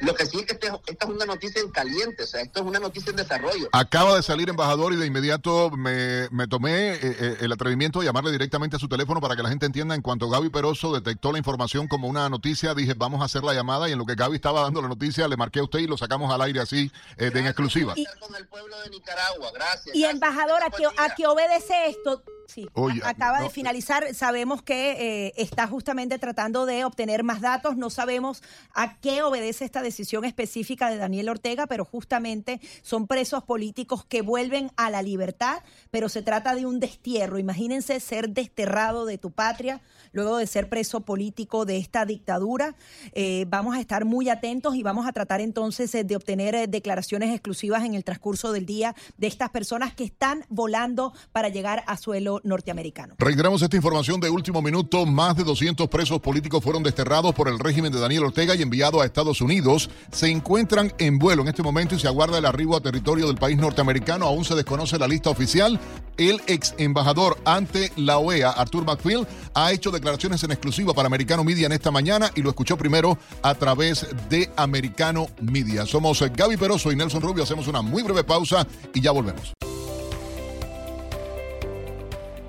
[0.00, 0.54] lo que sí es que
[0.86, 3.68] esta es una noticia en caliente, o sea, esto es una noticia en desarrollo.
[3.72, 8.32] Acaba de salir embajador y de inmediato me, tomé eh, eh, el atrevimiento de llamarle
[8.32, 9.94] directamente a su teléfono para que la gente entienda.
[9.94, 13.54] En cuanto Gaby Peroso detectó la información como una noticia, dije, vamos a hacer la
[13.54, 15.86] llamada y en lo que Gaby estaba dando la noticia, le marqué a usted y
[15.86, 17.92] lo sacamos al aire así, eh, de en exclusiva.
[17.96, 19.94] Y, con el pueblo de Nicaragua, gracias.
[19.94, 22.22] Y embajador, ¿a qué, ¿a qué obedece esto?
[22.46, 22.68] Sí,
[23.04, 24.14] acaba de finalizar.
[24.14, 27.76] Sabemos que eh, está justamente tratando de obtener más datos.
[27.76, 28.42] No sabemos
[28.74, 34.22] a qué obedece esta decisión específica de Daniel Ortega, pero justamente son presos políticos que
[34.22, 35.62] vuelven a la libertad,
[35.92, 37.38] pero se trata de un destierro.
[37.38, 39.80] Imagínense ser desterrado de tu patria
[40.10, 42.74] luego de ser preso político de esta dictadura.
[43.12, 47.30] Eh, vamos a estar muy atentos y vamos a tratar entonces eh, de obtener declaraciones
[47.30, 51.96] exclusivas en el transcurso del día de estas personas que están volando para llegar a
[51.96, 53.16] suelo norteamericano.
[53.18, 55.04] Reiteramos esta información de último minuto.
[55.04, 59.02] Más de 200 presos políticos fueron desterrados por el régimen de Daniel Ortega y enviados
[59.02, 59.73] a Estados Unidos.
[60.10, 63.36] Se encuentran en vuelo en este momento y se aguarda el arribo a territorio del
[63.36, 64.26] país norteamericano.
[64.26, 65.78] Aún se desconoce la lista oficial.
[66.16, 71.44] El ex embajador ante la OEA, Arthur McField, ha hecho declaraciones en exclusiva para Americano
[71.44, 75.86] Media en esta mañana y lo escuchó primero a través de Americano Media.
[75.86, 77.42] Somos Gaby Peroso y Nelson Rubio.
[77.42, 79.54] Hacemos una muy breve pausa y ya volvemos.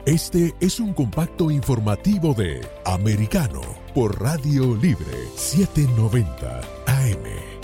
[0.05, 3.61] Este es un compacto informativo de Americano
[3.95, 6.74] por Radio Libre 790
[7.23, 7.54] AM.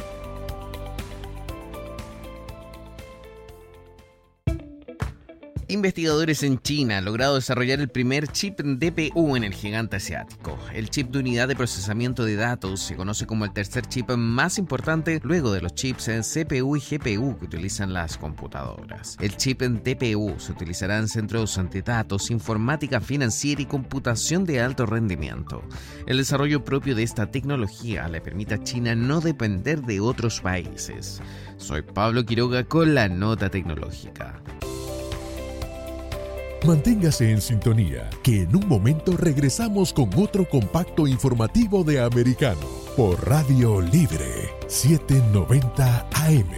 [5.72, 10.60] Investigadores en China han logrado desarrollar el primer chip DPU en el gigante asiático.
[10.74, 14.58] El chip de unidad de procesamiento de datos se conoce como el tercer chip más
[14.58, 19.16] importante luego de los chips en CPU y GPU que utilizan las computadoras.
[19.22, 24.60] El chip en DPU se utilizará en centros de datos, informática financiera y computación de
[24.60, 25.64] alto rendimiento.
[26.06, 31.22] El desarrollo propio de esta tecnología le permite a China no depender de otros países.
[31.56, 34.42] Soy Pablo Quiroga con la nota tecnológica.
[36.66, 42.62] Manténgase en sintonía, que en un momento regresamos con otro compacto informativo de Americano
[42.96, 46.52] por Radio Libre 790 AM.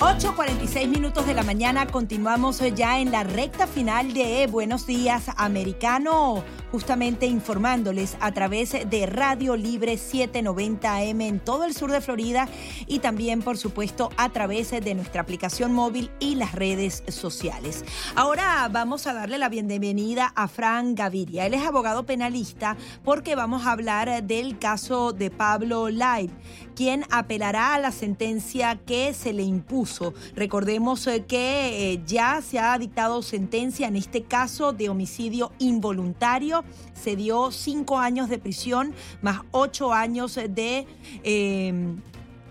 [0.00, 6.44] 8.46 minutos de la mañana, continuamos ya en la recta final de Buenos Días Americano
[6.72, 12.48] justamente informándoles a través de Radio Libre 790 AM en todo el sur de Florida
[12.86, 17.84] y también, por supuesto, a través de nuestra aplicación móvil y las redes sociales.
[18.16, 21.44] Ahora vamos a darle la bienvenida a Fran Gaviria.
[21.44, 26.30] Él es abogado penalista porque vamos a hablar del caso de Pablo Light,
[26.74, 30.14] quien apelará a la sentencia que se le impuso.
[30.34, 36.61] Recordemos eh, que eh, ya se ha dictado sentencia en este caso de homicidio involuntario.
[36.94, 40.86] Se dio cinco años de prisión más ocho años de...
[41.24, 41.94] Eh,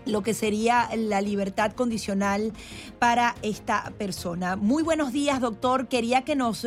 [0.04, 2.52] lo que sería la libertad condicional
[2.98, 4.56] para esta persona.
[4.56, 5.88] Muy buenos días, doctor.
[5.88, 6.66] Quería que nos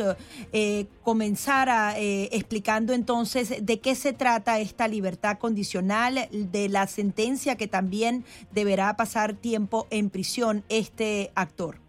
[0.52, 7.56] eh, comenzara eh, explicando entonces de qué se trata esta libertad condicional, de la sentencia
[7.56, 11.85] que también deberá pasar tiempo en prisión este actor.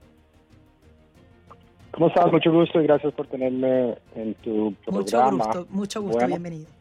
[1.98, 2.32] ¿Cómo estás?
[2.32, 5.32] Mucho gusto y gracias por tenerme en tu programa.
[5.32, 6.78] Mucho gusto, mucho gusto, bienvenido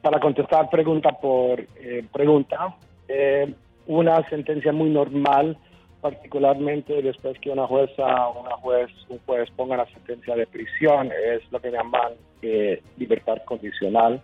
[0.00, 2.74] para contestar pregunta por eh, pregunta,
[3.08, 3.52] eh,
[3.86, 5.58] una sentencia muy normal,
[6.00, 11.42] particularmente después que una jueza una juez, un juez ponga la sentencia de prisión, es
[11.50, 14.22] lo que llaman eh, libertad condicional,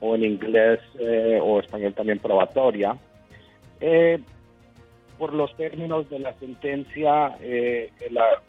[0.00, 0.80] o en inglés
[1.42, 2.96] o español también probatoria.
[5.18, 7.36] Por los términos de la sentencia,
[8.10, 8.42] la,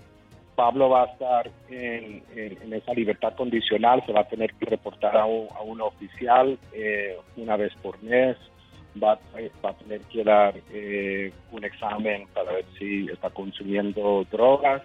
[0.57, 2.23] Pablo va a estar en,
[2.73, 7.71] esa libertad condicional, se va a tener que reportar a un, oficial eh, una vez
[7.83, 8.35] por mes,
[9.01, 9.19] va,
[9.63, 14.81] a tener que dar eh, un examen para ver si está consumiendo drogas.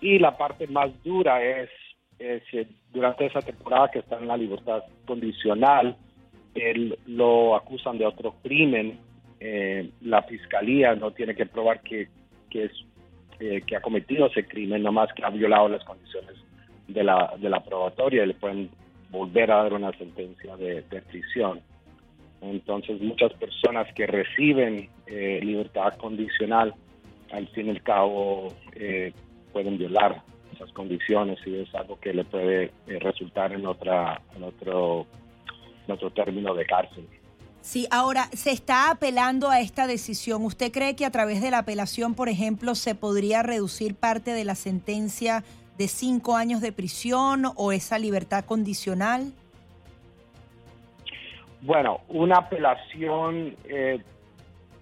[0.00, 1.70] Y la parte más dura es,
[2.18, 5.96] que durante esa temporada que está en la libertad condicional,
[6.56, 8.98] él lo acusan de otro crimen.
[9.40, 12.08] Eh, la fiscalía no tiene que probar que,
[12.50, 12.72] que es
[13.42, 16.36] eh, que ha cometido ese crimen, no más que ha violado las condiciones
[16.86, 18.68] de la, de la probatoria y le pueden
[19.08, 21.62] volver a dar una sentencia de, prisión.
[22.42, 26.74] Entonces, muchas personas que reciben eh, libertad condicional,
[27.32, 29.14] al fin y al cabo, eh,
[29.54, 30.22] pueden violar
[30.54, 35.06] esas condiciones y es algo que le puede resultar en, otra, en, otro,
[35.86, 37.06] en otro término de cárcel.
[37.62, 40.44] Sí, ahora se está apelando a esta decisión.
[40.44, 44.44] ¿Usted cree que a través de la apelación, por ejemplo, se podría reducir parte de
[44.44, 45.44] la sentencia
[45.76, 49.32] de cinco años de prisión o esa libertad condicional?
[51.60, 54.02] Bueno, una apelación eh,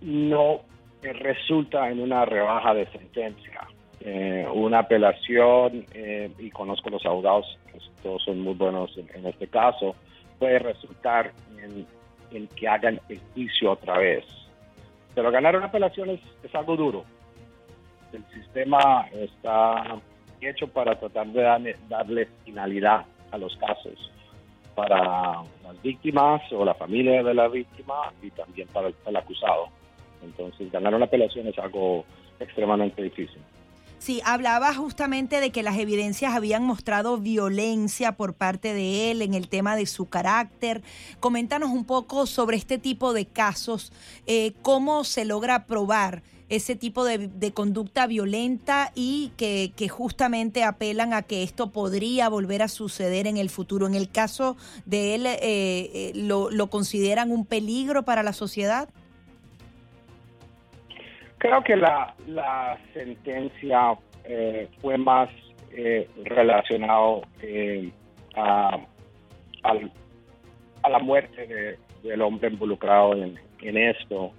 [0.01, 0.61] no
[1.03, 3.67] resulta en una rebaja de sentencia.
[4.01, 7.59] Eh, una apelación, eh, y conozco los abogados,
[8.03, 9.97] todos son muy buenos en este caso,
[10.39, 11.85] puede resultar en
[12.33, 14.25] el que hagan el juicio otra vez.
[15.15, 17.05] Pero ganar una apelación es, algo duro.
[18.13, 20.01] El sistema está
[20.41, 24.13] hecho para tratar de darle, finalidad a los casos
[24.75, 29.67] para las víctimas o la familia de la víctima y también para el acusado.
[30.23, 32.05] Entonces, ganar una apelación es algo
[32.39, 33.43] extremadamente difícil.
[33.99, 39.35] Sí, hablaba justamente de que las evidencias habían mostrado violencia por parte de él en
[39.35, 40.83] el tema de su carácter.
[41.19, 43.93] Coméntanos un poco sobre este tipo de casos,
[44.27, 51.23] eh, cómo se logra probar ese tipo de, conducta violenta y que, justamente apelan a
[51.23, 53.87] que esto podría volver a suceder en el futuro.
[53.87, 54.57] En el caso
[54.87, 58.89] de él, eh, eh, lo, ¿lo consideran un peligro para la sociedad?
[61.39, 65.31] Creo que la, la sentencia eh, fue más
[65.71, 67.91] eh, relacionado eh,
[68.35, 68.77] a,
[69.63, 74.33] a, la muerte del hombre involucrado en, esto.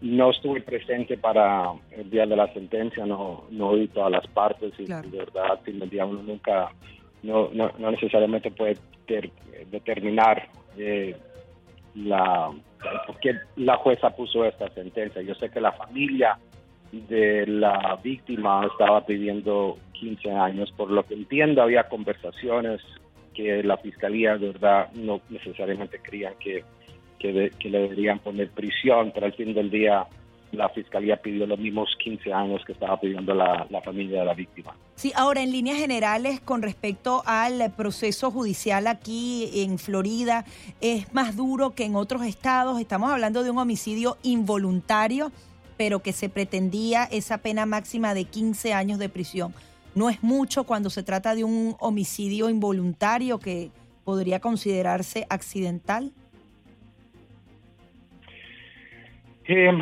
[0.00, 4.72] no estuve presente para el día de la sentencia, no, no oí todas las partes
[4.78, 6.72] y de verdad, el día uno nunca,
[7.22, 8.78] no, no, no necesariamente puede
[9.70, 10.48] determinar
[11.94, 12.50] la
[13.06, 15.22] porque la jueza puso esta sentencia.
[15.22, 16.38] Yo sé que la familia
[16.92, 22.80] de la víctima estaba pidiendo 15 años, por lo que entiendo había conversaciones
[23.34, 26.64] que la fiscalía de verdad no necesariamente creían que,
[27.18, 30.06] que, que le deberían poner prisión, pero al fin del día
[30.52, 34.74] la fiscalía pidió los mismos 15 años que estaba pidiendo la, familia de la víctima.
[34.94, 40.44] Sí, ahora en líneas generales con respecto al proceso judicial aquí en Florida,
[40.80, 42.80] ¿es más duro que en otros estados?
[42.80, 45.32] Estamos hablando de un homicidio involuntario,
[45.76, 49.54] pero que se pretendía esa pena máxima de 15 años de prisión.
[49.94, 53.70] ¿No es mucho cuando se trata de un homicidio involuntario que
[54.04, 56.12] podría considerarse accidental?
[59.52, 59.72] Eh,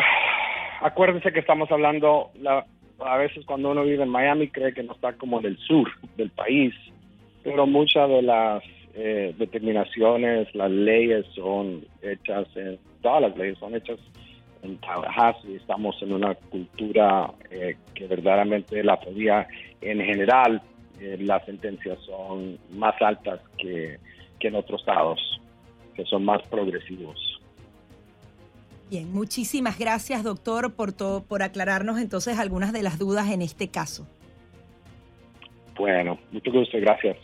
[0.81, 2.31] acuérdense que estamos hablando,
[3.01, 5.89] a veces cuando uno vive en Miami cree que no está como en el sur
[6.17, 6.75] del país,
[7.43, 8.63] pero muchas de las
[8.95, 13.99] eh, determinaciones, las leyes son hechas en, todas las leyes son hechas
[14.63, 15.57] en Tallahassee.
[15.57, 19.47] Estamos en una cultura eh, que verdaderamente la podía,
[19.81, 20.61] en general,
[21.01, 23.99] eh, las sentencias son más altas que,
[24.41, 25.41] que en otros estados,
[25.95, 27.28] que son más progresivos.
[28.91, 33.69] Bien, muchísimas gracias, doctor, por, todo, por aclararnos entonces algunas de las dudas en este
[33.69, 34.07] caso.
[35.77, 37.17] Bueno, mucho gusto, gracias.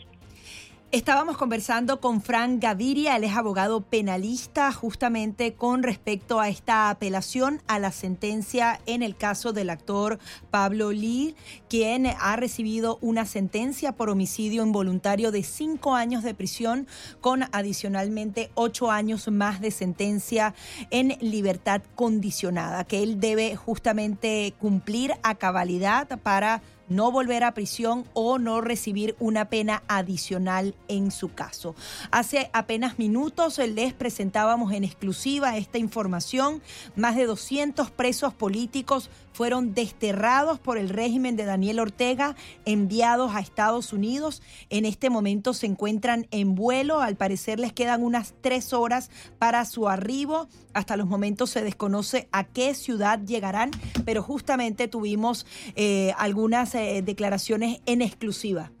[0.95, 7.61] Estábamos conversando con Frank Gaviria, él es abogado penalista justamente con respecto a esta apelación
[7.67, 10.19] a la sentencia en el caso del actor
[10.51, 11.35] Pablo Lee,
[11.67, 16.87] quien ha recibido una sentencia por homicidio involuntario de cinco años de prisión
[17.19, 20.55] con adicionalmente ocho años más de sentencia
[20.91, 28.05] en libertad condicionada, que él debe justamente cumplir a cabalidad para no volver a prisión
[28.13, 31.75] o no recibir una pena adicional en su caso.
[32.11, 36.61] Hace apenas minutos les presentábamos en exclusiva esta información.
[36.95, 43.41] Más de 200 presos políticos fueron desterrados por el régimen de Daniel Ortega, enviados a
[43.41, 44.41] Estados Unidos.
[44.69, 47.01] En este momento se encuentran en vuelo.
[47.01, 50.47] Al parecer les quedan unas tres horas para su arribo.
[50.73, 53.71] Hasta los momentos se desconoce a qué ciudad llegarán,
[54.05, 55.45] pero justamente tuvimos
[55.75, 58.71] eh, algunas eh, declaraciones en exclusiva.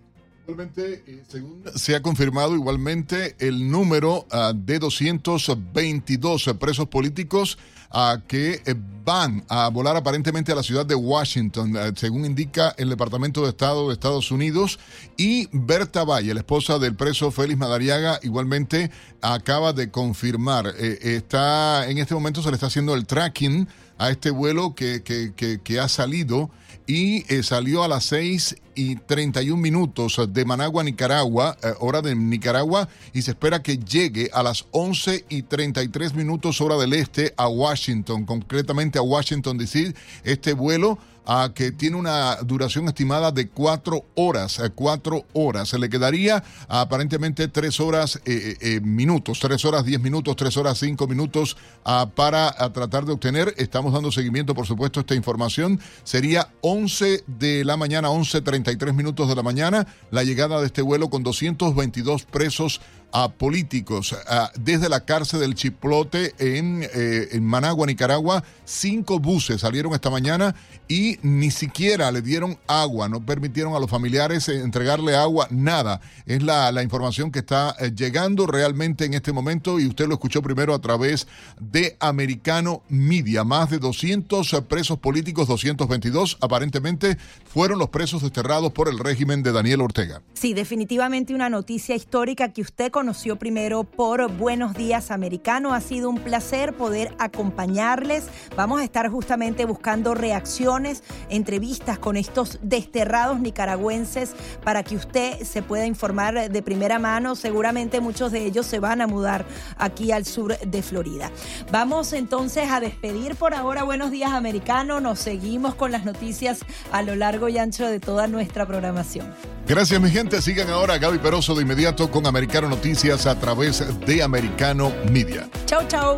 [0.47, 7.57] Igualmente, eh, según se ha confirmado igualmente el número uh, de 222 presos políticos
[7.91, 12.75] uh, que eh, van a volar aparentemente a la ciudad de Washington, uh, según indica
[12.77, 14.77] el Departamento de Estado de Estados Unidos.
[15.17, 18.91] Y Berta Valle, la esposa del preso Félix Madariaga, igualmente
[19.21, 20.75] acaba de confirmar.
[20.77, 23.67] Eh, está En este momento se le está haciendo el tracking
[23.97, 26.51] a este vuelo que, que, que, que ha salido
[26.87, 32.15] y eh, salió a las 6 y 31 minutos de Managua, Nicaragua, eh, hora de
[32.15, 37.33] Nicaragua, y se espera que llegue a las 11 y 33 minutos hora del este
[37.37, 39.93] a Washington, concretamente a Washington DC.
[40.23, 45.69] Este vuelo a que tiene una duración estimada de cuatro horas, eh, cuatro horas.
[45.69, 50.77] Se le quedaría aparentemente tres horas eh, eh, minutos, tres horas diez minutos, tres horas
[50.77, 53.53] cinco minutos ah, para a tratar de obtener.
[53.57, 55.79] Estamos dando seguimiento, por supuesto, a esta información.
[56.03, 61.09] Sería 11 de la mañana, 11.33 minutos de la mañana, la llegada de este vuelo
[61.09, 62.81] con 222 presos
[63.17, 64.13] a políticos
[64.59, 68.43] desde la cárcel del Chiplote en, eh, en, Managua, Nicaragua.
[68.65, 70.53] Cinco buses salieron esta mañana
[70.89, 76.01] y ni siquiera le dieron agua, no permitieron a los familiares entregarle agua, nada.
[76.25, 80.15] Es la, la información que está eh, llegando realmente en este momento y usted lo
[80.15, 81.25] escuchó primero a través
[81.57, 83.45] de Americano Media.
[83.45, 87.17] Más de 200 presos políticos, 222 aparentemente,
[87.55, 90.21] fueron los presos desterrados por el régimen de Daniel Ortega.
[90.33, 95.73] Sí, definitivamente una noticia histórica que usted conoció primero por Buenos Días Americano.
[95.73, 98.25] Ha sido un placer poder acompañarles.
[98.57, 104.33] Vamos a estar justamente buscando reacciones, entrevistas con estos desterrados nicaragüenses
[104.65, 107.35] para que usted se pueda informar de primera mano.
[107.37, 109.45] Seguramente muchos de ellos se van a mudar
[109.77, 111.31] aquí al sur de Florida.
[111.71, 114.99] Vamos entonces a despedir por ahora Buenos Días Americano.
[114.99, 116.59] Nos seguimos con las noticias
[116.91, 117.15] a lo
[117.45, 119.33] largo y ancho de toda nuestra programación.
[119.67, 120.41] Gracias mi gente.
[120.41, 125.47] Sigan ahora a Gaby Peroso de inmediato con Americano Noticias a través de Americano Media.
[125.65, 126.13] Chau, chau.